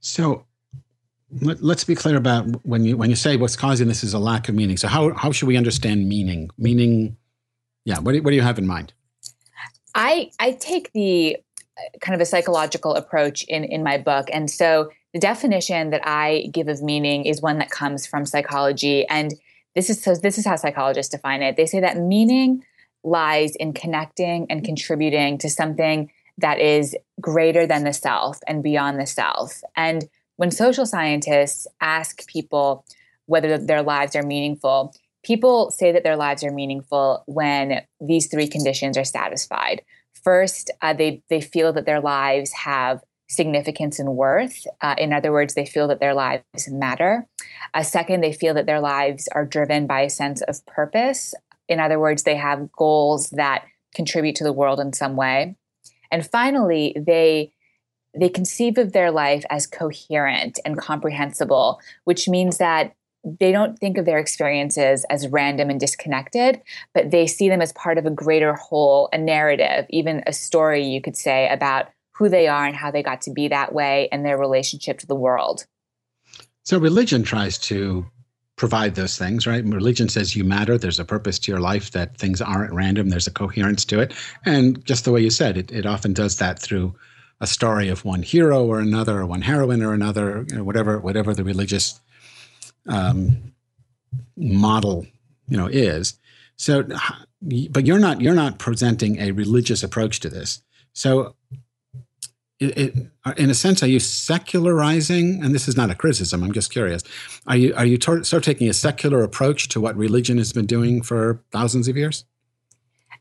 So 0.00 0.44
let, 1.40 1.62
us 1.62 1.84
be 1.84 1.94
clear 1.94 2.16
about 2.16 2.44
when 2.64 2.84
you 2.84 2.96
when 2.96 3.10
you 3.10 3.16
say 3.16 3.36
what's 3.36 3.56
causing 3.56 3.88
this 3.88 4.04
is 4.04 4.14
a 4.14 4.18
lack 4.18 4.48
of 4.48 4.54
meaning. 4.54 4.76
So 4.76 4.88
how 4.88 5.14
how 5.14 5.32
should 5.32 5.46
we 5.46 5.56
understand 5.56 6.08
meaning? 6.08 6.50
Meaning, 6.58 7.16
yeah. 7.84 7.98
What 7.98 8.12
do, 8.12 8.22
what 8.22 8.30
do 8.30 8.36
you 8.36 8.42
have 8.42 8.58
in 8.58 8.66
mind? 8.66 8.92
I 9.94 10.30
I 10.38 10.52
take 10.52 10.92
the 10.92 11.36
uh, 11.78 11.98
kind 12.00 12.14
of 12.14 12.20
a 12.20 12.26
psychological 12.26 12.94
approach 12.94 13.44
in 13.44 13.64
in 13.64 13.82
my 13.82 13.98
book, 13.98 14.28
and 14.32 14.50
so 14.50 14.90
the 15.14 15.20
definition 15.20 15.90
that 15.90 16.06
I 16.06 16.48
give 16.52 16.68
of 16.68 16.82
meaning 16.82 17.24
is 17.24 17.40
one 17.40 17.58
that 17.58 17.70
comes 17.70 18.06
from 18.06 18.26
psychology, 18.26 19.06
and 19.06 19.32
this 19.74 19.88
is 19.88 20.02
so 20.02 20.14
this 20.14 20.38
is 20.38 20.46
how 20.46 20.56
psychologists 20.56 21.12
define 21.12 21.42
it. 21.42 21.56
They 21.56 21.66
say 21.66 21.80
that 21.80 21.96
meaning 21.96 22.64
lies 23.04 23.56
in 23.56 23.72
connecting 23.72 24.46
and 24.50 24.64
contributing 24.64 25.38
to 25.38 25.50
something 25.50 26.10
that 26.38 26.60
is 26.60 26.96
greater 27.20 27.66
than 27.66 27.84
the 27.84 27.92
self 27.92 28.38
and 28.46 28.62
beyond 28.62 29.00
the 29.00 29.06
self. 29.06 29.62
And 29.76 30.08
when 30.42 30.50
social 30.50 30.84
scientists 30.84 31.68
ask 31.80 32.26
people 32.26 32.84
whether 33.26 33.56
their 33.56 33.80
lives 33.80 34.16
are 34.16 34.24
meaningful, 34.24 34.92
people 35.22 35.70
say 35.70 35.92
that 35.92 36.02
their 36.02 36.16
lives 36.16 36.42
are 36.42 36.50
meaningful 36.50 37.22
when 37.28 37.80
these 38.00 38.26
three 38.26 38.48
conditions 38.48 38.98
are 38.98 39.04
satisfied. 39.04 39.82
First, 40.24 40.68
uh, 40.80 40.94
they, 40.94 41.22
they 41.30 41.40
feel 41.40 41.72
that 41.74 41.86
their 41.86 42.00
lives 42.00 42.50
have 42.54 43.04
significance 43.28 44.00
and 44.00 44.16
worth. 44.16 44.66
Uh, 44.80 44.96
in 44.98 45.12
other 45.12 45.30
words, 45.30 45.54
they 45.54 45.64
feel 45.64 45.86
that 45.86 46.00
their 46.00 46.12
lives 46.12 46.42
matter. 46.68 47.24
Uh, 47.72 47.84
second, 47.84 48.20
they 48.20 48.32
feel 48.32 48.54
that 48.54 48.66
their 48.66 48.80
lives 48.80 49.28
are 49.36 49.46
driven 49.46 49.86
by 49.86 50.00
a 50.00 50.10
sense 50.10 50.42
of 50.42 50.66
purpose. 50.66 51.34
In 51.68 51.78
other 51.78 52.00
words, 52.00 52.24
they 52.24 52.34
have 52.34 52.72
goals 52.72 53.30
that 53.30 53.64
contribute 53.94 54.34
to 54.34 54.44
the 54.44 54.52
world 54.52 54.80
in 54.80 54.92
some 54.92 55.14
way. 55.14 55.54
And 56.10 56.26
finally, 56.26 56.96
they 56.98 57.52
they 58.14 58.28
conceive 58.28 58.78
of 58.78 58.92
their 58.92 59.10
life 59.10 59.44
as 59.50 59.66
coherent 59.66 60.58
and 60.64 60.78
comprehensible, 60.78 61.80
which 62.04 62.28
means 62.28 62.58
that 62.58 62.94
they 63.24 63.52
don't 63.52 63.78
think 63.78 63.98
of 63.98 64.04
their 64.04 64.18
experiences 64.18 65.04
as 65.08 65.28
random 65.28 65.70
and 65.70 65.78
disconnected, 65.78 66.60
but 66.92 67.10
they 67.10 67.26
see 67.26 67.48
them 67.48 67.62
as 67.62 67.72
part 67.72 67.96
of 67.96 68.04
a 68.04 68.10
greater 68.10 68.54
whole, 68.54 69.08
a 69.12 69.18
narrative, 69.18 69.86
even 69.90 70.24
a 70.26 70.32
story, 70.32 70.84
you 70.84 71.00
could 71.00 71.16
say, 71.16 71.48
about 71.48 71.88
who 72.12 72.28
they 72.28 72.48
are 72.48 72.66
and 72.66 72.76
how 72.76 72.90
they 72.90 73.02
got 73.02 73.22
to 73.22 73.30
be 73.30 73.48
that 73.48 73.72
way 73.72 74.08
and 74.10 74.24
their 74.24 74.38
relationship 74.38 74.98
to 74.98 75.06
the 75.06 75.14
world. 75.14 75.64
So, 76.64 76.78
religion 76.78 77.22
tries 77.22 77.58
to 77.58 78.06
provide 78.56 78.94
those 78.94 79.16
things, 79.16 79.46
right? 79.46 79.64
Religion 79.64 80.08
says 80.08 80.36
you 80.36 80.44
matter. 80.44 80.76
There's 80.76 81.00
a 81.00 81.04
purpose 81.04 81.38
to 81.40 81.52
your 81.52 81.60
life, 81.60 81.92
that 81.92 82.16
things 82.18 82.40
aren't 82.40 82.72
random, 82.72 83.08
there's 83.08 83.26
a 83.26 83.32
coherence 83.32 83.84
to 83.86 84.00
it. 84.00 84.12
And 84.44 84.84
just 84.84 85.04
the 85.04 85.12
way 85.12 85.20
you 85.20 85.30
said, 85.30 85.56
it, 85.56 85.72
it 85.72 85.86
often 85.86 86.12
does 86.12 86.36
that 86.36 86.58
through 86.58 86.94
a 87.42 87.46
story 87.46 87.88
of 87.88 88.04
one 88.04 88.22
hero 88.22 88.64
or 88.64 88.78
another, 88.78 89.18
or 89.18 89.26
one 89.26 89.42
heroine 89.42 89.82
or 89.82 89.92
another, 89.92 90.46
you 90.48 90.56
know, 90.56 90.64
whatever, 90.64 91.00
whatever 91.00 91.34
the 91.34 91.42
religious 91.42 92.00
um, 92.88 93.52
model, 94.36 95.04
you 95.48 95.56
know, 95.56 95.66
is. 95.66 96.18
So, 96.56 96.84
but 97.42 97.84
you're 97.84 97.98
not 97.98 98.20
you're 98.20 98.34
not 98.34 98.60
presenting 98.60 99.18
a 99.18 99.32
religious 99.32 99.82
approach 99.82 100.20
to 100.20 100.28
this. 100.28 100.62
So, 100.92 101.34
it, 102.60 102.78
it, 102.78 102.94
in 103.36 103.50
a 103.50 103.54
sense, 103.54 103.82
are 103.82 103.88
you 103.88 103.98
secularizing? 103.98 105.42
And 105.42 105.52
this 105.52 105.66
is 105.66 105.76
not 105.76 105.90
a 105.90 105.96
criticism. 105.96 106.44
I'm 106.44 106.52
just 106.52 106.70
curious. 106.70 107.02
Are 107.48 107.56
you 107.56 107.74
are 107.74 107.84
you 107.84 107.98
tor- 107.98 108.22
sort 108.22 108.42
of 108.42 108.44
taking 108.44 108.68
a 108.68 108.72
secular 108.72 109.24
approach 109.24 109.68
to 109.70 109.80
what 109.80 109.96
religion 109.96 110.38
has 110.38 110.52
been 110.52 110.66
doing 110.66 111.02
for 111.02 111.42
thousands 111.50 111.88
of 111.88 111.96
years? 111.96 112.24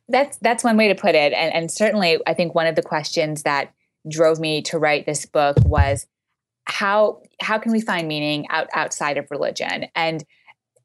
That's 0.08 0.38
that's 0.38 0.64
one 0.64 0.78
way 0.78 0.90
to 0.90 0.96
put 0.96 1.16
it, 1.16 1.34
and 1.34 1.52
and 1.52 1.72
certainly, 1.72 2.20
I 2.28 2.36
think 2.36 2.54
one 2.54 2.68
of 2.68 2.76
the 2.76 2.84
questions 2.84 3.42
that 3.44 3.74
drove 4.10 4.40
me 4.40 4.62
to 4.64 4.80
write 4.80 5.06
this 5.06 5.26
book 5.26 5.58
was 5.64 6.08
how 6.66 7.22
how 7.42 7.58
can 7.58 7.72
we 7.72 7.82
find 7.82 8.08
meaning 8.08 8.48
out 8.50 8.68
outside 8.74 9.18
of 9.18 9.30
religion? 9.32 9.86
And 9.96 10.24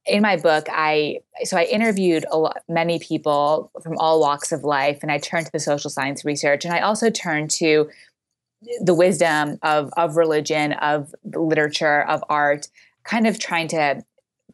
in 0.06 0.23
my 0.23 0.37
book 0.37 0.66
i 0.70 1.18
so 1.42 1.56
i 1.56 1.64
interviewed 1.64 2.25
a 2.30 2.38
lot, 2.38 2.62
many 2.68 2.99
people 2.99 3.70
from 3.82 3.96
all 3.99 4.20
walks 4.20 4.52
of 4.52 4.62
life 4.62 5.00
and 5.02 5.11
i 5.11 5.18
turned 5.18 5.46
to 5.46 5.52
the 5.52 5.58
social 5.58 5.90
science 5.90 6.25
research 6.25 6.64
and 6.64 6.73
i 6.73 6.80
also 6.80 7.11
turned 7.11 7.50
to 7.50 7.88
the 8.80 8.94
wisdom 8.94 9.58
of 9.62 9.90
of 9.96 10.16
religion 10.16 10.73
of 10.75 11.14
literature 11.35 12.02
of 12.02 12.23
art 12.28 12.68
kind 13.04 13.26
of 13.26 13.38
trying 13.38 13.68
to 13.68 14.02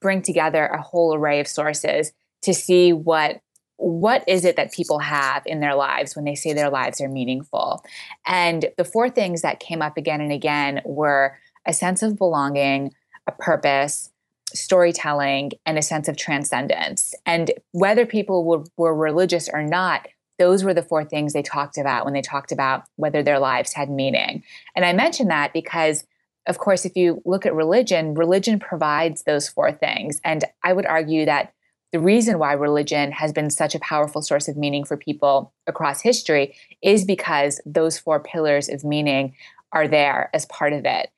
bring 0.00 0.22
together 0.22 0.66
a 0.66 0.80
whole 0.80 1.14
array 1.14 1.38
of 1.38 1.46
sources 1.46 2.12
to 2.42 2.52
see 2.52 2.92
what 2.92 3.40
what 3.82 4.22
is 4.28 4.44
it 4.44 4.56
that 4.56 4.72
people 4.72 5.00
have 5.00 5.42
in 5.44 5.58
their 5.58 5.74
lives 5.74 6.14
when 6.14 6.24
they 6.24 6.36
say 6.36 6.52
their 6.52 6.70
lives 6.70 7.00
are 7.00 7.08
meaningful? 7.08 7.84
And 8.24 8.66
the 8.76 8.84
four 8.84 9.10
things 9.10 9.42
that 9.42 9.58
came 9.58 9.82
up 9.82 9.96
again 9.96 10.20
and 10.20 10.30
again 10.30 10.80
were 10.84 11.36
a 11.66 11.72
sense 11.72 12.02
of 12.02 12.16
belonging, 12.16 12.94
a 13.26 13.32
purpose, 13.32 14.10
storytelling, 14.54 15.52
and 15.66 15.78
a 15.78 15.82
sense 15.82 16.06
of 16.06 16.16
transcendence. 16.16 17.12
And 17.26 17.50
whether 17.72 18.06
people 18.06 18.44
were, 18.44 18.64
were 18.76 18.94
religious 18.94 19.48
or 19.52 19.62
not, 19.62 20.06
those 20.38 20.62
were 20.62 20.74
the 20.74 20.82
four 20.82 21.04
things 21.04 21.32
they 21.32 21.42
talked 21.42 21.76
about 21.76 22.04
when 22.04 22.14
they 22.14 22.22
talked 22.22 22.52
about 22.52 22.84
whether 22.96 23.22
their 23.22 23.40
lives 23.40 23.72
had 23.72 23.90
meaning. 23.90 24.44
And 24.76 24.84
I 24.84 24.92
mention 24.92 25.28
that 25.28 25.52
because 25.52 26.04
of 26.48 26.58
course, 26.58 26.84
if 26.84 26.96
you 26.96 27.22
look 27.24 27.46
at 27.46 27.54
religion, 27.54 28.14
religion 28.14 28.58
provides 28.58 29.22
those 29.22 29.48
four 29.48 29.70
things. 29.70 30.20
And 30.24 30.44
I 30.64 30.72
would 30.72 30.86
argue 30.86 31.24
that 31.26 31.52
the 31.92 32.00
reason 32.00 32.38
why 32.38 32.54
religion 32.54 33.12
has 33.12 33.32
been 33.32 33.50
such 33.50 33.74
a 33.74 33.80
powerful 33.80 34.22
source 34.22 34.48
of 34.48 34.56
meaning 34.56 34.82
for 34.82 34.96
people 34.96 35.52
across 35.66 36.00
history 36.00 36.56
is 36.80 37.04
because 37.04 37.60
those 37.66 37.98
four 37.98 38.18
pillars 38.18 38.68
of 38.70 38.82
meaning 38.82 39.34
are 39.72 39.86
there 39.86 40.30
as 40.32 40.46
part 40.46 40.72
of 40.72 40.84
it. 40.86 41.10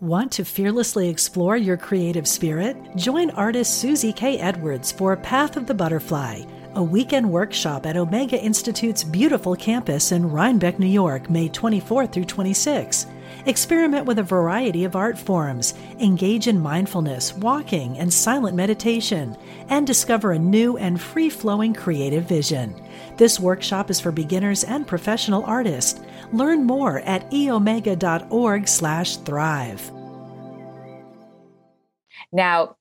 Want 0.00 0.30
to 0.32 0.44
fearlessly 0.44 1.08
explore 1.08 1.56
your 1.56 1.78
creative 1.78 2.28
spirit? 2.28 2.76
Join 2.96 3.30
artist 3.30 3.80
Susie 3.80 4.12
K. 4.12 4.38
Edwards 4.38 4.92
for 4.92 5.16
Path 5.16 5.56
of 5.56 5.66
the 5.66 5.74
Butterfly, 5.74 6.42
a 6.74 6.82
weekend 6.82 7.30
workshop 7.30 7.86
at 7.86 7.96
Omega 7.96 8.38
Institute's 8.38 9.02
beautiful 9.02 9.56
campus 9.56 10.12
in 10.12 10.30
Rhinebeck, 10.30 10.78
New 10.78 10.86
York, 10.86 11.30
May 11.30 11.48
24 11.48 12.08
through 12.08 12.26
26. 12.26 13.06
Experiment 13.46 14.06
with 14.06 14.18
a 14.18 14.24
variety 14.24 14.82
of 14.82 14.96
art 14.96 15.16
forms, 15.16 15.74
engage 16.00 16.48
in 16.48 16.60
mindfulness, 16.60 17.32
walking, 17.34 17.96
and 17.96 18.12
silent 18.12 18.56
meditation, 18.56 19.36
and 19.68 19.86
discover 19.86 20.32
a 20.32 20.38
new 20.38 20.76
and 20.78 21.00
free 21.00 21.30
flowing 21.30 21.72
creative 21.72 22.24
vision. 22.24 22.74
This 23.16 23.38
workshop 23.38 23.88
is 23.88 24.00
for 24.00 24.10
beginners 24.10 24.64
and 24.64 24.84
professional 24.84 25.44
artists. 25.44 26.00
Learn 26.32 26.64
more 26.64 26.98
at 27.02 27.30
eomega.org/slash 27.30 29.16
thrive. 29.18 29.92
Now, 32.32 32.76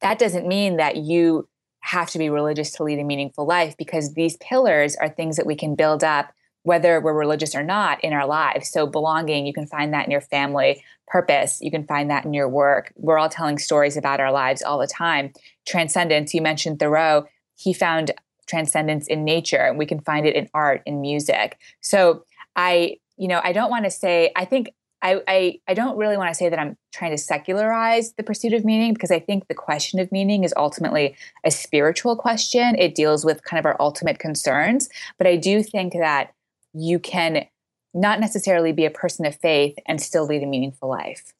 that 0.00 0.18
doesn't 0.18 0.48
mean 0.48 0.78
that 0.78 0.96
you 0.96 1.46
have 1.80 2.08
to 2.12 2.18
be 2.18 2.30
religious 2.30 2.70
to 2.72 2.82
lead 2.82 2.98
a 2.98 3.04
meaningful 3.04 3.44
life 3.44 3.76
because 3.76 4.14
these 4.14 4.38
pillars 4.38 4.96
are 4.96 5.10
things 5.10 5.36
that 5.36 5.44
we 5.44 5.54
can 5.54 5.74
build 5.74 6.02
up 6.02 6.32
whether 6.64 7.00
we're 7.00 7.14
religious 7.14 7.54
or 7.54 7.62
not 7.62 8.02
in 8.02 8.12
our 8.12 8.26
lives. 8.26 8.70
So, 8.70 8.86
belonging, 8.86 9.46
you 9.46 9.52
can 9.52 9.66
find 9.66 9.94
that 9.94 10.06
in 10.06 10.10
your 10.10 10.20
family. 10.20 10.82
Purpose, 11.06 11.58
you 11.60 11.70
can 11.70 11.86
find 11.86 12.10
that 12.10 12.24
in 12.24 12.34
your 12.34 12.48
work. 12.48 12.92
We're 12.96 13.18
all 13.18 13.28
telling 13.28 13.58
stories 13.58 13.96
about 13.96 14.18
our 14.18 14.32
lives 14.32 14.62
all 14.62 14.78
the 14.78 14.86
time. 14.86 15.32
Transcendence, 15.66 16.34
you 16.34 16.42
mentioned 16.42 16.80
Thoreau. 16.80 17.26
He 17.54 17.72
found 17.72 18.10
transcendence 18.46 19.06
in 19.06 19.24
nature, 19.24 19.58
and 19.58 19.78
we 19.78 19.86
can 19.86 20.00
find 20.00 20.26
it 20.26 20.34
in 20.34 20.48
art, 20.54 20.82
in 20.86 21.00
music. 21.00 21.58
So, 21.80 22.24
I, 22.56 22.96
you 23.16 23.28
know, 23.28 23.40
I 23.44 23.52
don't 23.52 23.70
want 23.70 23.84
to 23.84 23.90
say, 23.90 24.32
I 24.34 24.44
think 24.44 24.68
I, 25.02 25.20
I, 25.28 25.58
I, 25.68 25.74
don't 25.74 25.98
really 25.98 26.16
want 26.16 26.30
to 26.30 26.34
say 26.34 26.48
that 26.48 26.58
I'm 26.58 26.78
trying 26.94 27.10
to 27.10 27.18
secularize 27.18 28.14
the 28.14 28.22
pursuit 28.22 28.54
of 28.54 28.64
meaning 28.64 28.94
because 28.94 29.10
I 29.10 29.20
think 29.20 29.48
the 29.48 29.54
question 29.54 30.00
of 30.00 30.10
meaning 30.10 30.44
is 30.44 30.54
ultimately 30.56 31.14
a 31.44 31.50
spiritual 31.50 32.16
question. 32.16 32.74
It 32.78 32.94
deals 32.94 33.22
with 33.22 33.44
kind 33.44 33.58
of 33.58 33.66
our 33.66 33.76
ultimate 33.80 34.18
concerns. 34.18 34.88
But 35.18 35.26
I 35.26 35.36
do 35.36 35.62
think 35.62 35.92
that 35.92 36.32
you 36.74 36.98
can 36.98 37.46
not 37.94 38.20
necessarily 38.20 38.72
be 38.72 38.84
a 38.84 38.90
person 38.90 39.24
of 39.24 39.36
faith 39.36 39.76
and 39.86 40.00
still 40.00 40.26
lead 40.26 40.42
a 40.42 40.46
meaningful 40.46 40.88
life. 40.88 41.32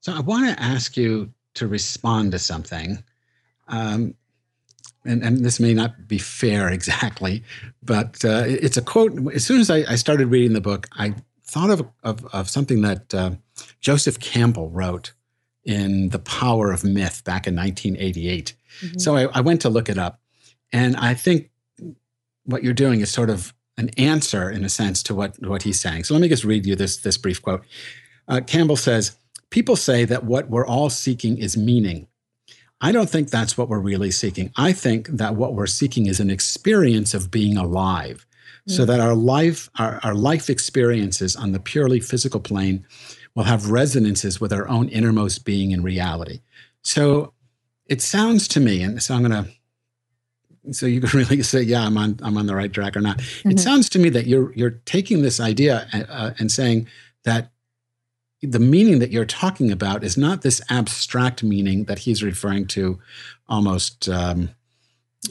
So 0.00 0.14
I 0.14 0.20
want 0.20 0.54
to 0.54 0.62
ask 0.62 0.96
you 0.96 1.32
to 1.54 1.66
respond 1.66 2.32
to 2.32 2.38
something. 2.38 3.02
Um, 3.66 4.14
and, 5.04 5.22
and, 5.22 5.44
this 5.44 5.58
may 5.58 5.74
not 5.74 6.06
be 6.06 6.18
fair 6.18 6.68
exactly, 6.72 7.42
but 7.82 8.24
uh, 8.24 8.44
it's 8.46 8.76
a 8.76 8.82
quote. 8.82 9.34
As 9.34 9.44
soon 9.44 9.60
as 9.60 9.70
I, 9.70 9.78
I, 9.88 9.96
started 9.96 10.28
reading 10.28 10.52
the 10.52 10.60
book, 10.60 10.86
I 10.92 11.14
thought 11.44 11.70
of, 11.70 11.86
of, 12.02 12.24
of 12.26 12.48
something 12.48 12.82
that 12.82 13.14
uh, 13.14 13.32
Joseph 13.80 14.20
Campbell 14.20 14.70
wrote 14.70 15.12
in 15.64 16.10
The 16.10 16.18
Power 16.18 16.72
of 16.72 16.84
Myth 16.84 17.24
back 17.24 17.46
in 17.46 17.54
1988. 17.56 18.54
Mm-hmm. 18.80 18.98
So 18.98 19.16
I, 19.16 19.24
I 19.34 19.40
went 19.40 19.60
to 19.62 19.68
look 19.68 19.88
it 19.88 19.98
up. 19.98 20.20
And 20.72 20.96
I 20.96 21.14
think 21.14 21.50
what 22.44 22.62
you're 22.62 22.74
doing 22.74 23.00
is 23.00 23.10
sort 23.10 23.30
of 23.30 23.54
an 23.78 23.88
answer, 23.96 24.50
in 24.50 24.64
a 24.64 24.68
sense, 24.68 25.02
to 25.04 25.14
what, 25.14 25.40
what 25.40 25.62
he's 25.62 25.80
saying. 25.80 26.04
So 26.04 26.12
let 26.12 26.20
me 26.20 26.28
just 26.28 26.44
read 26.44 26.66
you 26.66 26.76
this, 26.76 26.98
this 26.98 27.16
brief 27.16 27.40
quote. 27.40 27.64
Uh, 28.26 28.40
Campbell 28.46 28.76
says, 28.76 29.16
People 29.50 29.76
say 29.76 30.04
that 30.04 30.24
what 30.24 30.50
we're 30.50 30.66
all 30.66 30.90
seeking 30.90 31.38
is 31.38 31.56
meaning. 31.56 32.06
I 32.80 32.92
don't 32.92 33.08
think 33.08 33.30
that's 33.30 33.56
what 33.56 33.68
we're 33.68 33.78
really 33.78 34.10
seeking. 34.10 34.52
I 34.56 34.72
think 34.72 35.08
that 35.08 35.36
what 35.36 35.54
we're 35.54 35.66
seeking 35.66 36.06
is 36.06 36.20
an 36.20 36.30
experience 36.30 37.14
of 37.14 37.30
being 37.30 37.56
alive, 37.56 38.26
mm-hmm. 38.26 38.72
so 38.72 38.84
that 38.84 39.00
our 39.00 39.14
life, 39.14 39.70
our, 39.78 40.00
our 40.02 40.14
life 40.14 40.50
experiences 40.50 41.34
on 41.34 41.52
the 41.52 41.60
purely 41.60 41.98
physical 41.98 42.40
plane 42.40 42.86
will 43.34 43.44
have 43.44 43.70
resonances 43.70 44.40
with 44.40 44.52
our 44.52 44.68
own 44.68 44.88
innermost 44.90 45.44
being 45.44 45.72
and 45.72 45.82
reality. 45.82 46.40
So 46.82 47.32
it 47.86 48.02
sounds 48.02 48.46
to 48.48 48.60
me, 48.60 48.82
and 48.82 49.02
so 49.02 49.14
I'm 49.14 49.24
going 49.24 49.44
to 49.44 49.50
so 50.70 50.86
you 50.86 51.00
can 51.00 51.10
really 51.18 51.42
say, 51.42 51.62
yeah, 51.62 51.84
I'm 51.84 51.96
on 51.96 52.18
I'm 52.22 52.36
on 52.36 52.46
the 52.46 52.54
right 52.54 52.72
track 52.72 52.96
or 52.96 53.00
not. 53.00 53.18
Mm-hmm. 53.18 53.50
It 53.50 53.60
sounds 53.60 53.88
to 53.90 53.98
me 53.98 54.08
that 54.10 54.26
you're 54.26 54.52
you're 54.54 54.78
taking 54.84 55.22
this 55.22 55.40
idea 55.40 55.88
uh, 55.92 56.04
uh, 56.08 56.34
and 56.38 56.50
saying 56.50 56.88
that 57.24 57.50
the 58.42 58.58
meaning 58.58 59.00
that 59.00 59.10
you're 59.10 59.24
talking 59.24 59.72
about 59.72 60.04
is 60.04 60.16
not 60.16 60.42
this 60.42 60.60
abstract 60.70 61.42
meaning 61.42 61.84
that 61.84 61.98
he's 62.00 62.22
referring 62.22 62.66
to 62.68 62.98
almost 63.48 64.08
um, 64.08 64.50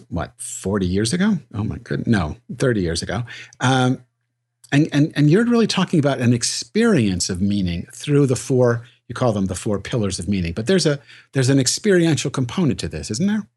what 0.09 0.33
40 0.37 0.85
years 0.85 1.13
ago 1.13 1.37
oh 1.53 1.63
my 1.63 1.77
goodness 1.77 2.07
no 2.07 2.35
30 2.57 2.81
years 2.81 3.01
ago 3.01 3.23
um, 3.61 4.03
and, 4.71 4.89
and 4.91 5.13
and 5.15 5.29
you're 5.29 5.45
really 5.45 5.67
talking 5.67 5.99
about 5.99 6.19
an 6.19 6.33
experience 6.33 7.29
of 7.29 7.41
meaning 7.41 7.87
through 7.93 8.27
the 8.27 8.35
four 8.35 8.85
you 9.07 9.15
call 9.15 9.31
them 9.31 9.45
the 9.45 9.55
four 9.55 9.79
pillars 9.79 10.19
of 10.19 10.27
meaning 10.27 10.51
but 10.51 10.67
there's 10.67 10.85
a 10.85 10.99
there's 11.31 11.49
an 11.49 11.59
experiential 11.59 12.29
component 12.29 12.79
to 12.79 12.89
this 12.89 13.09
isn't 13.09 13.27
there 13.27 13.47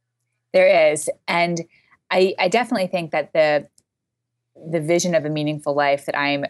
there 0.53 0.93
is, 0.93 1.09
and 1.29 1.61
I, 2.11 2.35
I 2.39 2.49
definitely 2.49 2.89
think 2.89 3.13
that 3.13 3.33
the 3.33 3.69
the 4.71 4.81
vision 4.81 5.15
of 5.15 5.25
a 5.25 5.31
meaningful 5.31 5.75
life 5.75 6.07
that 6.07 6.19
I'm 6.19 6.45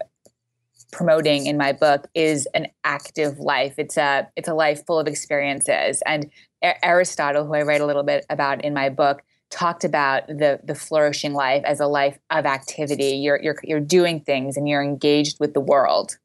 promoting 0.91 1.47
in 1.47 1.57
my 1.57 1.73
book 1.73 2.09
is 2.15 2.49
an 2.55 2.67
active 2.85 3.39
life. 3.39 3.75
It's 3.79 3.97
a 3.97 4.29
it's 4.37 4.49
a 4.49 4.55
life 4.55 4.85
full 4.87 4.99
of 4.99 5.07
experiences. 5.07 6.03
And 6.07 6.31
Aristotle, 6.63 7.47
who 7.47 7.55
I 7.55 7.63
write 7.63 7.81
a 7.81 7.87
little 7.87 8.03
bit 8.03 8.27
about 8.29 8.65
in 8.65 8.75
my 8.75 8.89
book, 8.89 9.23
talked 9.51 9.85
about 9.85 10.27
the 10.27 10.61
the 10.65 10.75
flourishing 10.75 11.35
life 11.35 11.63
as 11.65 11.81
a 11.81 11.87
life 11.87 12.19
of 12.31 12.47
activity. 12.47 13.17
You're 13.17 13.41
you're 13.41 13.57
you're 13.63 13.81
doing 13.81 14.21
things 14.21 14.57
and 14.57 14.69
you're 14.69 14.83
engaged 14.83 15.39
with 15.41 15.55
the 15.55 15.61
world. 15.61 16.19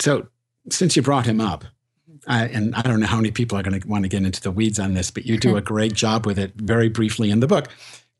So, 0.00 0.28
since 0.70 0.96
you 0.96 1.02
brought 1.02 1.26
him 1.26 1.40
up, 1.40 1.64
I, 2.26 2.46
and 2.46 2.74
I 2.74 2.82
don't 2.82 3.00
know 3.00 3.06
how 3.06 3.16
many 3.16 3.30
people 3.30 3.58
are 3.58 3.62
going 3.62 3.80
to 3.80 3.88
want 3.88 4.04
to 4.04 4.08
get 4.08 4.22
into 4.22 4.40
the 4.40 4.50
weeds 4.50 4.78
on 4.78 4.94
this, 4.94 5.10
but 5.10 5.26
you 5.26 5.38
do 5.38 5.56
a 5.56 5.60
great 5.60 5.94
job 5.94 6.26
with 6.26 6.38
it 6.38 6.52
very 6.56 6.88
briefly 6.88 7.30
in 7.30 7.40
the 7.40 7.46
book. 7.46 7.68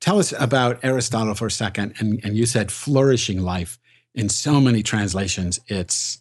Tell 0.00 0.18
us 0.18 0.32
about 0.38 0.80
Aristotle 0.82 1.34
for 1.34 1.46
a 1.46 1.50
second. 1.50 1.94
And, 1.98 2.20
and 2.24 2.36
you 2.36 2.46
said 2.46 2.72
flourishing 2.72 3.40
life. 3.40 3.78
In 4.14 4.28
so 4.28 4.60
many 4.60 4.82
translations, 4.82 5.60
it's 5.68 6.20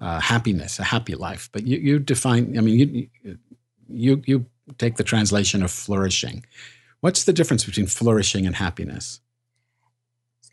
uh, 0.00 0.20
happiness, 0.20 0.78
a 0.78 0.84
happy 0.84 1.14
life. 1.14 1.48
But 1.52 1.66
you, 1.66 1.78
you 1.78 1.98
define, 1.98 2.56
I 2.56 2.60
mean, 2.60 2.78
you, 3.22 3.38
you, 3.88 4.22
you 4.26 4.46
take 4.78 4.96
the 4.96 5.04
translation 5.04 5.62
of 5.62 5.70
flourishing. 5.70 6.44
What's 7.00 7.24
the 7.24 7.32
difference 7.32 7.64
between 7.64 7.86
flourishing 7.86 8.46
and 8.46 8.54
happiness? 8.56 9.20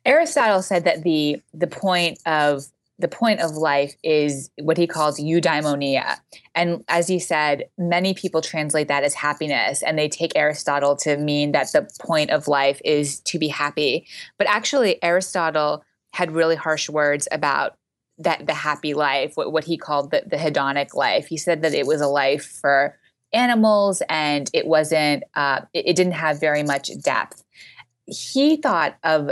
Aristotle 0.05 0.61
said 0.61 0.83
that 0.85 1.03
the 1.03 1.41
the 1.53 1.67
point 1.67 2.19
of 2.25 2.65
the 3.01 3.07
point 3.07 3.41
of 3.41 3.51
life 3.51 3.95
is 4.03 4.49
what 4.61 4.77
he 4.77 4.87
calls 4.87 5.19
eudaimonia. 5.19 6.17
And 6.55 6.83
as 6.87 7.09
you 7.09 7.19
said, 7.19 7.65
many 7.77 8.13
people 8.13 8.41
translate 8.41 8.87
that 8.87 9.03
as 9.03 9.13
happiness, 9.13 9.83
and 9.83 9.97
they 9.97 10.07
take 10.07 10.31
Aristotle 10.35 10.95
to 10.97 11.17
mean 11.17 11.51
that 11.51 11.71
the 11.71 11.89
point 11.99 12.29
of 12.29 12.47
life 12.47 12.79
is 12.85 13.19
to 13.21 13.39
be 13.39 13.47
happy. 13.47 14.07
But 14.37 14.47
actually, 14.47 15.01
Aristotle 15.03 15.83
had 16.13 16.31
really 16.31 16.55
harsh 16.55 16.89
words 16.89 17.27
about 17.31 17.77
that 18.17 18.45
the 18.45 18.53
happy 18.53 18.93
life, 18.93 19.35
what, 19.35 19.51
what 19.51 19.63
he 19.63 19.77
called 19.77 20.11
the, 20.11 20.23
the 20.27 20.37
hedonic 20.37 20.93
life. 20.93 21.27
He 21.27 21.37
said 21.37 21.63
that 21.63 21.73
it 21.73 21.87
was 21.87 22.01
a 22.01 22.07
life 22.07 22.45
for 22.45 22.97
animals 23.33 24.03
and 24.09 24.49
it 24.53 24.67
wasn't, 24.67 25.23
uh, 25.35 25.61
it, 25.73 25.87
it 25.87 25.95
didn't 25.95 26.13
have 26.13 26.39
very 26.39 26.63
much 26.63 26.91
depth. 27.01 27.43
He 28.05 28.57
thought 28.57 28.97
of 29.03 29.31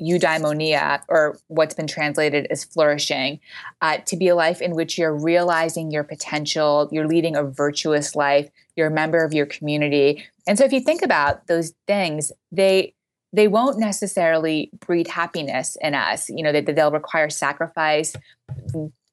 eudaimonia, 0.00 1.02
or 1.08 1.38
what's 1.48 1.74
been 1.74 1.86
translated 1.86 2.46
as 2.50 2.64
flourishing, 2.64 3.40
uh, 3.80 3.98
to 4.06 4.16
be 4.16 4.28
a 4.28 4.34
life 4.34 4.60
in 4.60 4.74
which 4.74 4.98
you're 4.98 5.14
realizing 5.14 5.90
your 5.90 6.04
potential, 6.04 6.88
you're 6.92 7.06
leading 7.06 7.34
a 7.36 7.42
virtuous 7.42 8.14
life, 8.14 8.50
you're 8.76 8.88
a 8.88 8.90
member 8.90 9.24
of 9.24 9.32
your 9.32 9.46
community. 9.46 10.24
And 10.46 10.58
so 10.58 10.64
if 10.64 10.72
you 10.72 10.80
think 10.80 11.02
about 11.02 11.46
those 11.46 11.72
things, 11.86 12.32
they 12.52 12.94
they 13.32 13.48
won't 13.48 13.78
necessarily 13.78 14.70
breed 14.78 15.08
happiness 15.08 15.76
in 15.80 15.94
us. 15.94 16.30
You 16.30 16.42
know, 16.42 16.52
that 16.52 16.66
they'll 16.66 16.90
require 16.90 17.28
sacrifice. 17.28 18.14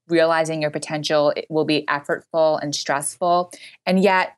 Realizing 0.07 0.61
your 0.61 0.71
potential 0.71 1.33
will 1.49 1.65
be 1.65 1.85
effortful 1.89 2.61
and 2.61 2.75
stressful. 2.75 3.51
And 3.85 4.03
yet, 4.03 4.35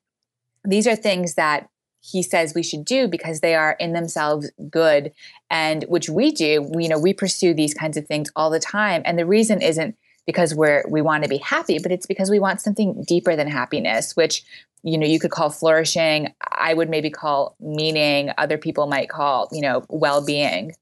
these 0.63 0.87
are 0.87 0.95
things 0.95 1.35
that 1.35 1.69
he 2.11 2.21
says 2.21 2.53
we 2.53 2.63
should 2.63 2.85
do 2.85 3.07
because 3.07 3.39
they 3.39 3.55
are 3.55 3.75
in 3.79 3.93
themselves 3.93 4.51
good. 4.69 5.11
And 5.49 5.83
which 5.83 6.09
we 6.09 6.31
do 6.31 6.69
you 6.77 6.89
know 6.89 6.99
we 6.99 7.13
pursue 7.13 7.53
these 7.53 7.73
kinds 7.73 7.97
of 7.97 8.07
things 8.07 8.29
all 8.35 8.49
the 8.49 8.59
time. 8.59 9.01
And 9.05 9.17
the 9.17 9.25
reason 9.25 9.61
isn't 9.61 9.95
because 10.25 10.53
we're 10.55 10.83
we 10.89 11.01
want 11.01 11.23
to 11.23 11.29
be 11.29 11.37
happy 11.37 11.79
but 11.79 11.91
it's 11.91 12.05
because 12.05 12.29
we 12.29 12.39
want 12.39 12.61
something 12.61 13.03
deeper 13.07 13.35
than 13.35 13.47
happiness 13.47 14.15
which 14.15 14.43
you 14.83 14.97
know 14.97 15.05
you 15.05 15.19
could 15.19 15.31
call 15.31 15.49
flourishing. 15.49 16.33
I 16.51 16.73
would 16.73 16.89
maybe 16.89 17.09
call 17.09 17.55
meaning. 17.59 18.31
Other 18.37 18.57
people 18.57 18.87
might 18.87 19.09
call 19.09 19.49
you 19.51 19.61
know 19.61 19.85
well-being. 19.89 20.73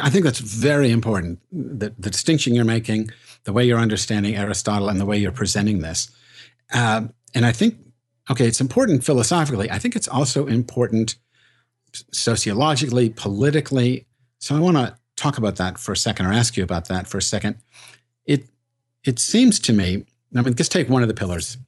I 0.00 0.10
think 0.10 0.24
that's 0.24 0.40
very 0.40 0.90
important. 0.90 1.40
The, 1.50 1.92
the 1.98 2.10
distinction 2.10 2.54
you're 2.54 2.64
making 2.64 3.10
the 3.44 3.52
way 3.52 3.64
you're 3.64 3.78
understanding 3.78 4.36
aristotle 4.36 4.88
and 4.88 5.00
the 5.00 5.06
way 5.06 5.16
you're 5.16 5.32
presenting 5.32 5.80
this. 5.80 6.10
Uh, 6.72 7.06
and 7.34 7.46
i 7.46 7.52
think 7.52 7.76
okay, 8.30 8.46
it's 8.46 8.60
important 8.60 9.04
philosophically. 9.04 9.70
I 9.70 9.78
think 9.78 9.96
it's 9.96 10.08
also 10.08 10.46
important 10.46 11.16
sociologically, 12.12 13.10
politically. 13.10 14.06
So 14.38 14.56
I 14.56 14.60
want 14.60 14.76
to 14.76 14.96
talk 15.16 15.38
about 15.38 15.56
that 15.56 15.78
for 15.78 15.92
a 15.92 15.96
second 15.96 16.26
or 16.26 16.32
ask 16.32 16.56
you 16.56 16.62
about 16.62 16.88
that 16.88 17.06
for 17.06 17.18
a 17.18 17.22
second. 17.22 17.56
It 18.24 18.48
it 19.04 19.18
seems 19.18 19.58
to 19.60 19.72
me, 19.72 20.04
I 20.34 20.42
mean, 20.42 20.54
just 20.54 20.72
take 20.72 20.88
one 20.88 21.02
of 21.02 21.08
the 21.08 21.14
pillars 21.14 21.58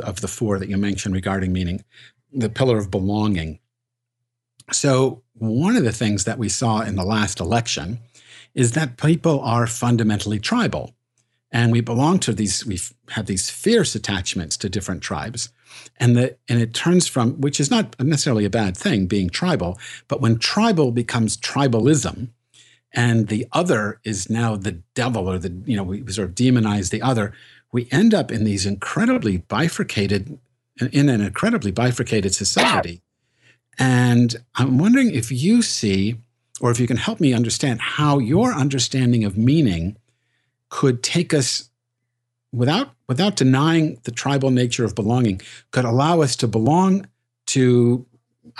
of 0.00 0.20
the 0.20 0.28
four 0.28 0.58
that 0.58 0.68
you 0.68 0.76
mentioned 0.76 1.14
regarding 1.14 1.52
meaning, 1.52 1.84
the 2.32 2.48
pillar 2.48 2.78
of 2.78 2.90
belonging. 2.90 3.58
So 4.72 5.22
one 5.34 5.76
of 5.76 5.84
the 5.84 5.92
things 5.92 6.24
that 6.24 6.38
we 6.38 6.48
saw 6.48 6.80
in 6.80 6.96
the 6.96 7.04
last 7.04 7.40
election 7.40 7.98
is 8.54 8.72
that 8.72 8.96
people 8.96 9.40
are 9.40 9.66
fundamentally 9.66 10.38
tribal. 10.38 10.94
And 11.52 11.72
we 11.72 11.80
belong 11.80 12.20
to 12.20 12.32
these, 12.32 12.64
we 12.64 12.78
have 13.10 13.26
these 13.26 13.50
fierce 13.50 13.94
attachments 13.94 14.56
to 14.58 14.68
different 14.68 15.02
tribes. 15.02 15.50
And 15.98 16.16
the 16.16 16.36
and 16.48 16.60
it 16.60 16.74
turns 16.74 17.06
from 17.06 17.40
which 17.40 17.60
is 17.60 17.70
not 17.70 17.98
necessarily 18.00 18.44
a 18.44 18.50
bad 18.50 18.76
thing 18.76 19.06
being 19.06 19.30
tribal, 19.30 19.78
but 20.08 20.20
when 20.20 20.38
tribal 20.38 20.90
becomes 20.90 21.36
tribalism, 21.36 22.28
and 22.92 23.28
the 23.28 23.46
other 23.52 24.00
is 24.02 24.28
now 24.28 24.56
the 24.56 24.82
devil 24.94 25.30
or 25.30 25.38
the 25.38 25.62
you 25.64 25.76
know 25.76 25.84
we 25.84 26.04
sort 26.10 26.28
of 26.28 26.34
demonize 26.34 26.90
the 26.90 27.02
other, 27.02 27.32
we 27.72 27.88
end 27.92 28.14
up 28.14 28.32
in 28.32 28.44
these 28.44 28.66
incredibly 28.66 29.38
bifurcated 29.38 30.38
in 30.92 31.08
an 31.08 31.20
incredibly 31.20 31.70
bifurcated 31.70 32.34
society. 32.34 33.02
And 33.78 34.36
I'm 34.56 34.78
wondering 34.78 35.14
if 35.14 35.30
you 35.30 35.62
see, 35.62 36.16
or 36.60 36.70
if 36.70 36.80
you 36.80 36.86
can 36.86 36.96
help 36.96 37.20
me 37.20 37.32
understand 37.32 37.80
how 37.80 38.18
your 38.18 38.52
understanding 38.52 39.24
of 39.24 39.36
meaning 39.36 39.96
could 40.70 41.02
take 41.02 41.34
us 41.34 41.70
without 42.52 42.90
without 43.08 43.36
denying 43.36 44.00
the 44.04 44.10
tribal 44.10 44.50
nature 44.50 44.84
of 44.84 44.94
belonging 44.94 45.40
could 45.70 45.84
allow 45.84 46.20
us 46.20 46.34
to 46.34 46.48
belong 46.48 47.06
to 47.46 48.04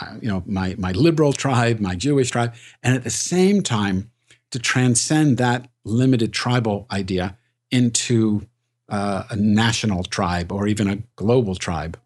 uh, 0.00 0.14
you 0.20 0.28
know 0.28 0.42
my 0.46 0.76
my 0.78 0.92
liberal 0.92 1.32
tribe 1.32 1.80
my 1.80 1.94
jewish 1.94 2.30
tribe 2.30 2.54
and 2.82 2.94
at 2.94 3.02
the 3.02 3.10
same 3.10 3.62
time 3.62 4.10
to 4.50 4.58
transcend 4.58 5.38
that 5.38 5.68
limited 5.84 6.32
tribal 6.32 6.86
idea 6.90 7.36
into 7.70 8.46
uh, 8.88 9.24
a 9.30 9.36
national 9.36 10.02
tribe 10.04 10.52
or 10.52 10.66
even 10.66 10.88
a 10.90 10.96
global 11.16 11.54
tribe. 11.54 11.98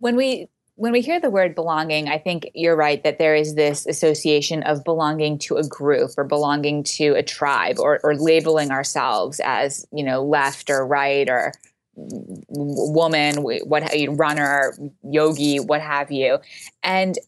When 0.00 0.16
we 0.16 0.48
when 0.78 0.92
we 0.92 1.00
hear 1.00 1.18
the 1.18 1.28
word 1.28 1.56
belonging, 1.56 2.08
I 2.08 2.18
think 2.18 2.50
you're 2.54 2.76
right 2.76 3.02
that 3.02 3.18
there 3.18 3.34
is 3.34 3.56
this 3.56 3.84
association 3.84 4.62
of 4.62 4.84
belonging 4.84 5.36
to 5.40 5.56
a 5.56 5.66
group 5.66 6.12
or 6.16 6.22
belonging 6.22 6.84
to 6.84 7.14
a 7.14 7.22
tribe 7.22 7.80
or, 7.80 7.98
or 8.04 8.14
labeling 8.14 8.70
ourselves 8.70 9.40
as, 9.42 9.84
you 9.90 10.04
know, 10.04 10.22
left 10.22 10.70
or 10.70 10.86
right 10.86 11.28
or 11.28 11.52
woman, 11.96 13.42
what 13.42 13.92
runner, 14.10 14.72
yogi, 15.02 15.58
what 15.58 15.80
have 15.80 16.12
you. 16.12 16.38
And 16.84 17.18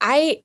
I 0.00 0.42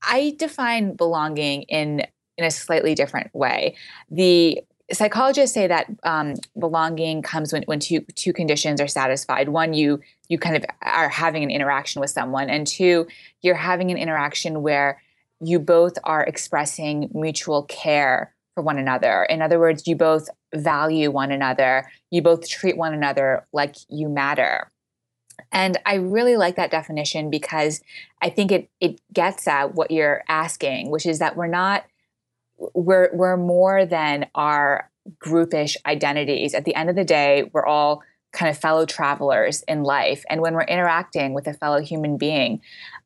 I 0.00 0.36
define 0.38 0.94
belonging 0.94 1.62
in 1.62 2.02
in 2.38 2.44
a 2.44 2.52
slightly 2.52 2.94
different 2.94 3.34
way. 3.34 3.74
The 4.12 4.62
psychologists 4.92 5.54
say 5.54 5.66
that 5.66 5.86
um, 6.02 6.34
belonging 6.58 7.22
comes 7.22 7.52
when, 7.52 7.62
when 7.64 7.80
two 7.80 8.00
two 8.14 8.32
conditions 8.32 8.80
are 8.80 8.88
satisfied. 8.88 9.48
One, 9.48 9.74
you 9.74 10.00
you 10.32 10.38
kind 10.38 10.56
of 10.56 10.64
are 10.80 11.10
having 11.10 11.42
an 11.42 11.50
interaction 11.50 12.00
with 12.00 12.08
someone, 12.08 12.48
and 12.48 12.66
two, 12.66 13.06
you're 13.42 13.54
having 13.54 13.90
an 13.90 13.98
interaction 13.98 14.62
where 14.62 15.02
you 15.40 15.58
both 15.58 15.98
are 16.04 16.24
expressing 16.24 17.10
mutual 17.12 17.64
care 17.64 18.34
for 18.54 18.62
one 18.62 18.78
another. 18.78 19.24
In 19.24 19.42
other 19.42 19.58
words, 19.58 19.86
you 19.86 19.94
both 19.94 20.30
value 20.54 21.10
one 21.10 21.32
another. 21.32 21.86
You 22.10 22.22
both 22.22 22.48
treat 22.48 22.78
one 22.78 22.94
another 22.94 23.46
like 23.52 23.76
you 23.90 24.08
matter. 24.08 24.70
And 25.52 25.78
I 25.84 25.96
really 25.96 26.38
like 26.38 26.56
that 26.56 26.70
definition 26.70 27.28
because 27.28 27.82
I 28.22 28.30
think 28.30 28.52
it 28.52 28.70
it 28.80 29.00
gets 29.12 29.46
at 29.46 29.74
what 29.74 29.90
you're 29.90 30.24
asking, 30.28 30.90
which 30.90 31.04
is 31.04 31.18
that 31.18 31.36
we're 31.36 31.46
not 31.46 31.84
we're 32.56 33.10
we're 33.12 33.36
more 33.36 33.84
than 33.84 34.30
our 34.34 34.90
groupish 35.22 35.76
identities. 35.84 36.54
At 36.54 36.64
the 36.64 36.74
end 36.74 36.88
of 36.88 36.96
the 36.96 37.04
day, 37.04 37.50
we're 37.52 37.66
all 37.66 38.02
kind 38.32 38.50
of 38.50 38.58
fellow 38.58 38.86
travelers 38.86 39.62
in 39.68 39.82
life. 39.82 40.24
And 40.28 40.40
when 40.40 40.54
we're 40.54 40.62
interacting 40.62 41.34
with 41.34 41.46
a 41.46 41.54
fellow 41.54 41.80
human 41.80 42.16
being, 42.16 42.60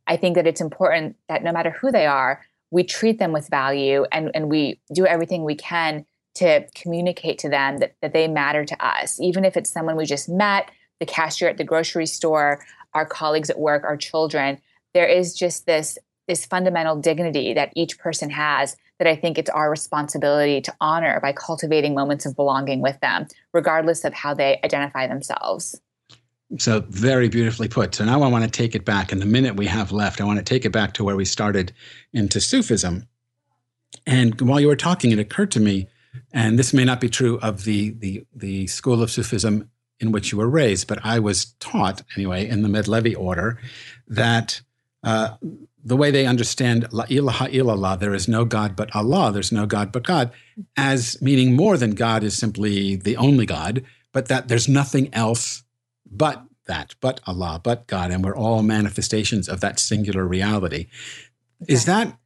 I 0.07 0.17
think 0.17 0.37
that 0.37 0.47
it's 0.47 0.61
important 0.61 1.17
that 1.29 1.43
no 1.43 1.53
matter 1.53 1.71
who 1.71 1.91
they 1.91 2.07
are, 2.07 2.45
we 2.71 2.85
treat 2.85 3.19
them 3.19 3.33
with 3.33 3.49
value 3.49 4.05
and, 4.13 4.31
and 4.35 4.49
we 4.51 4.81
do 4.93 5.07
everything 5.07 5.45
we 5.45 5.55
can 5.55 6.05
to 6.35 6.67
communicate 6.75 7.39
to 7.39 7.49
them 7.49 7.79
that, 7.79 7.95
that 8.03 8.13
they 8.13 8.29
matter 8.29 8.65
to 8.65 8.87
us, 8.87 9.19
even 9.21 9.45
if 9.45 9.57
it's 9.57 9.71
someone 9.71 9.97
we 9.97 10.05
just 10.05 10.29
met, 10.29 10.71
the 11.01 11.07
cashier 11.07 11.49
at 11.49 11.57
the 11.57 11.65
grocery 11.65 12.07
store, 12.07 12.61
our 12.95 13.07
colleagues 13.07 13.51
at 13.51 13.59
work, 13.59 13.85
our 13.85 13.97
children. 13.97 14.59
There 14.95 15.07
is 15.07 15.35
just 15.35 15.67
this 15.67 15.99
this 16.29 16.45
fundamental 16.45 16.97
dignity 16.97 17.55
that 17.55 17.73
each 17.77 17.99
person 17.99 18.31
has 18.31 18.77
that 18.99 19.07
I 19.07 19.17
think 19.17 19.39
it's 19.39 19.51
our 19.51 19.71
responsibility 19.71 20.61
to 20.63 20.75
honor 20.81 21.21
by 21.21 21.33
cultivating 21.33 21.95
moments 21.95 22.27
of 22.27 22.35
belonging 22.37 22.81
with 22.81 22.99
them, 23.01 23.27
regardless 23.53 24.05
of 24.05 24.15
how 24.15 24.35
they 24.35 24.61
identify 24.65 25.07
themselves. 25.07 25.81
So, 26.59 26.81
very 26.89 27.29
beautifully 27.29 27.69
put. 27.69 27.95
So, 27.95 28.05
now 28.05 28.23
I 28.23 28.29
want 28.29 28.45
to 28.45 28.51
take 28.51 28.75
it 28.75 28.85
back. 28.85 29.11
In 29.11 29.19
the 29.19 29.27
minute 29.27 29.57
we 29.57 29.67
have 29.67 29.91
left, 29.91 30.21
I 30.21 30.25
want 30.25 30.39
to 30.39 30.45
take 30.45 30.65
it 30.65 30.71
back 30.71 30.95
to 30.95 31.05
where 31.05 31.17
we 31.17 31.25
started 31.25 31.73
into 32.13 32.41
Sufism. 32.41 33.07
And 34.07 34.41
while 34.41 34.61
you 34.61 34.69
were 34.69 34.77
talking, 34.77 35.11
it 35.11 35.19
occurred 35.19 35.51
to 35.53 35.61
me, 35.61 35.89
and 36.33 36.59
this 36.59 36.73
may 36.73 36.85
not 36.85 37.01
be 37.01 37.09
true 37.09 37.39
of 37.41 37.65
the, 37.65 37.91
the, 37.91 38.25
the 38.35 38.67
school 38.69 39.03
of 39.03 39.11
Sufism 39.11 39.71
in 39.99 40.13
which 40.13 40.31
you 40.31 40.39
were 40.39 40.49
raised, 40.49 40.87
but 40.87 40.99
I 41.05 41.19
was 41.19 41.47
taught, 41.59 42.03
anyway, 42.17 42.47
in 42.47 42.63
the 42.63 42.69
Mevlevi 42.69 43.17
order, 43.17 43.59
that 44.09 44.61
uh, 45.03 45.37
the 45.87 45.97
way 45.97 46.11
they 46.11 46.27
understand 46.27 46.93
La 46.93 47.05
ilaha 47.09 47.47
illallah, 47.47 47.99
there 48.01 48.13
is 48.13 48.27
no 48.27 48.45
God 48.45 48.75
but 48.75 48.95
Allah, 48.95 49.31
there's 49.33 49.53
no 49.53 49.67
God 49.67 49.93
but 49.93 50.03
God, 50.03 50.33
as 50.77 51.23
meaning 51.23 51.55
more 51.55 51.77
than 51.77 51.93
God 51.93 52.25
is 52.25 52.37
simply 52.37 52.97
the 52.97 53.17
only 53.17 53.47
God, 53.47 53.85
but 54.13 54.27
that 54.27 54.49
there's 54.49 54.69
nothing 54.69 55.15
else 55.15 55.63
but 56.11 56.43
that, 56.67 56.97
but 57.01 57.21
Allah, 57.25 57.61
but 57.63 57.87
God, 57.87 58.11
and 58.11 58.25
we're 58.25 58.37
all 58.37 58.65
manifestations 58.65 59.49
of 59.49 59.61
that 59.61 59.79
singular 59.79 60.27
reality. 60.27 60.89
Okay. 61.63 61.73
Is 61.73 61.85
that, 61.85 62.19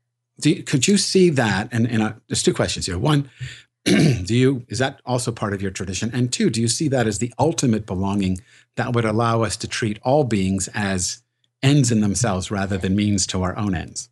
you, 0.42 0.62
could 0.62 0.88
you 0.88 0.96
see 0.96 1.28
that? 1.28 1.68
And, 1.70 1.86
and 1.86 2.02
uh, 2.02 2.12
there's 2.28 2.42
two 2.42 2.54
questions 2.54 2.86
here. 2.86 2.98
One, 2.98 3.30
do 3.84 4.34
you, 4.34 4.64
is 4.68 4.78
that 4.78 5.02
also 5.04 5.32
part 5.32 5.52
of 5.52 5.60
your 5.60 5.70
tradition? 5.70 6.10
And 6.14 6.32
two, 6.32 6.48
do 6.48 6.62
you 6.62 6.68
see 6.68 6.88
that 6.88 7.06
as 7.06 7.18
the 7.18 7.34
ultimate 7.38 7.84
belonging 7.84 8.38
that 8.76 8.94
would 8.94 9.04
allow 9.04 9.42
us 9.42 9.58
to 9.58 9.68
treat 9.68 9.98
all 10.02 10.24
beings 10.24 10.66
as 10.72 11.22
ends 11.62 11.92
in 11.92 12.00
themselves 12.00 12.50
rather 12.50 12.78
than 12.78 12.96
means 12.96 13.26
to 13.28 13.42
our 13.42 13.56
own 13.56 13.74
ends. 13.74 14.08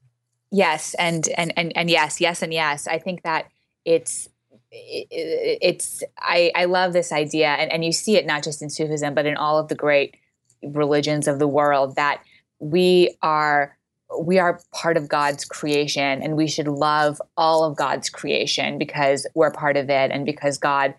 Yes, 0.50 0.94
and 0.94 1.28
and 1.36 1.52
and 1.56 1.76
and 1.76 1.90
yes, 1.90 2.20
yes, 2.20 2.42
and 2.42 2.52
yes. 2.52 2.86
I 2.86 2.98
think 2.98 3.22
that 3.22 3.50
it's 3.84 4.28
it's 4.70 6.02
I, 6.18 6.52
I 6.54 6.66
love 6.66 6.92
this 6.92 7.10
idea 7.10 7.48
and, 7.48 7.72
and 7.72 7.84
you 7.84 7.92
see 7.92 8.16
it 8.16 8.26
not 8.26 8.44
just 8.44 8.60
in 8.60 8.68
Sufism 8.68 9.14
but 9.14 9.24
in 9.24 9.36
all 9.36 9.58
of 9.58 9.68
the 9.68 9.74
great 9.74 10.16
religions 10.62 11.26
of 11.26 11.38
the 11.38 11.48
world 11.48 11.96
that 11.96 12.22
we 12.58 13.16
are 13.22 13.76
we 14.20 14.38
are 14.38 14.60
part 14.72 14.96
of 14.96 15.08
God's 15.08 15.44
creation 15.44 16.22
and 16.22 16.36
we 16.36 16.48
should 16.48 16.68
love 16.68 17.20
all 17.36 17.64
of 17.64 17.76
God's 17.76 18.10
creation 18.10 18.78
because 18.78 19.26
we're 19.34 19.50
part 19.50 19.76
of 19.76 19.88
it 19.88 20.10
and 20.10 20.26
because 20.26 20.58
God 20.58 20.94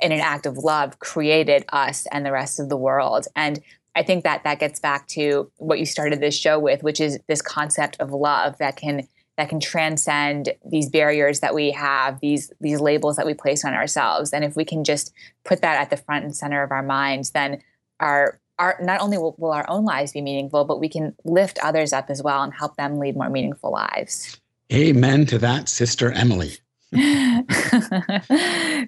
in 0.00 0.12
an 0.12 0.20
act 0.20 0.46
of 0.46 0.58
love 0.58 0.98
created 0.98 1.64
us 1.70 2.06
and 2.12 2.24
the 2.24 2.32
rest 2.32 2.60
of 2.60 2.68
the 2.68 2.76
world 2.76 3.26
and 3.34 3.60
I 4.00 4.02
think 4.02 4.24
that 4.24 4.44
that 4.44 4.58
gets 4.58 4.80
back 4.80 5.06
to 5.08 5.52
what 5.58 5.78
you 5.78 5.84
started 5.84 6.22
this 6.22 6.34
show 6.34 6.58
with, 6.58 6.82
which 6.82 7.02
is 7.02 7.20
this 7.26 7.42
concept 7.42 7.98
of 8.00 8.12
love 8.12 8.56
that 8.56 8.76
can 8.76 9.06
that 9.36 9.50
can 9.50 9.60
transcend 9.60 10.54
these 10.64 10.88
barriers 10.88 11.40
that 11.40 11.54
we 11.54 11.70
have, 11.72 12.18
these 12.20 12.50
these 12.62 12.80
labels 12.80 13.16
that 13.16 13.26
we 13.26 13.34
place 13.34 13.62
on 13.62 13.74
ourselves. 13.74 14.32
And 14.32 14.42
if 14.42 14.56
we 14.56 14.64
can 14.64 14.84
just 14.84 15.12
put 15.44 15.60
that 15.60 15.78
at 15.78 15.90
the 15.90 15.98
front 15.98 16.24
and 16.24 16.34
center 16.34 16.62
of 16.62 16.70
our 16.70 16.82
minds, 16.82 17.32
then 17.32 17.62
our 18.00 18.40
our 18.58 18.78
not 18.80 19.02
only 19.02 19.18
will, 19.18 19.34
will 19.36 19.52
our 19.52 19.68
own 19.68 19.84
lives 19.84 20.12
be 20.12 20.22
meaningful, 20.22 20.64
but 20.64 20.80
we 20.80 20.88
can 20.88 21.14
lift 21.24 21.58
others 21.62 21.92
up 21.92 22.08
as 22.08 22.22
well 22.22 22.42
and 22.42 22.54
help 22.54 22.76
them 22.76 22.98
lead 22.98 23.16
more 23.16 23.28
meaningful 23.28 23.70
lives. 23.70 24.40
Amen 24.72 25.26
to 25.26 25.36
that, 25.40 25.68
Sister 25.68 26.10
Emily. 26.12 26.56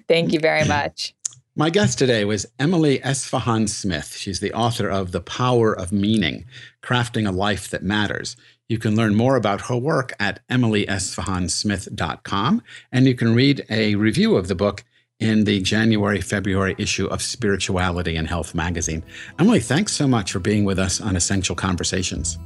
Thank 0.07 0.33
you 0.33 0.39
very 0.39 0.67
much. 0.67 1.13
My 1.55 1.69
guest 1.69 1.99
today 1.99 2.25
was 2.25 2.47
Emily 2.57 2.97
Esfahani 2.97 3.69
Smith. 3.69 4.15
She's 4.15 4.39
the 4.39 4.53
author 4.53 4.89
of 4.89 5.11
The 5.11 5.21
Power 5.21 5.71
of 5.71 5.91
Meaning 5.91 6.45
Crafting 6.81 7.27
a 7.27 7.31
Life 7.31 7.69
That 7.69 7.83
Matters. 7.83 8.35
You 8.67 8.79
can 8.79 8.95
learn 8.95 9.13
more 9.13 9.35
about 9.35 9.67
her 9.67 9.77
work 9.77 10.13
at 10.19 10.39
emilyesfahansmith.com, 10.49 12.63
and 12.91 13.05
you 13.05 13.13
can 13.13 13.35
read 13.35 13.63
a 13.69 13.93
review 13.93 14.35
of 14.35 14.47
the 14.47 14.55
book 14.55 14.83
in 15.19 15.43
the 15.43 15.61
January 15.61 16.21
February 16.21 16.73
issue 16.79 17.05
of 17.05 17.21
Spirituality 17.21 18.15
and 18.15 18.27
Health 18.27 18.55
magazine. 18.55 19.03
Emily, 19.37 19.59
thanks 19.59 19.93
so 19.93 20.07
much 20.07 20.31
for 20.31 20.39
being 20.39 20.65
with 20.65 20.79
us 20.79 20.99
on 20.99 21.15
Essential 21.15 21.55
Conversations. 21.55 22.39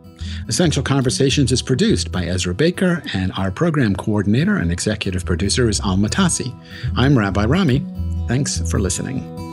Essential 0.49 0.83
Conversations 0.83 1.53
is 1.53 1.61
produced 1.61 2.11
by 2.11 2.25
Ezra 2.25 2.53
Baker, 2.53 3.01
and 3.13 3.31
our 3.37 3.49
program 3.49 3.95
coordinator 3.95 4.57
and 4.57 4.69
executive 4.69 5.23
producer 5.23 5.69
is 5.69 5.79
Al 5.79 5.95
Matasi. 5.95 6.53
I'm 6.97 7.17
Rabbi 7.17 7.45
Rami. 7.45 7.85
Thanks 8.27 8.69
for 8.69 8.81
listening. 8.81 9.52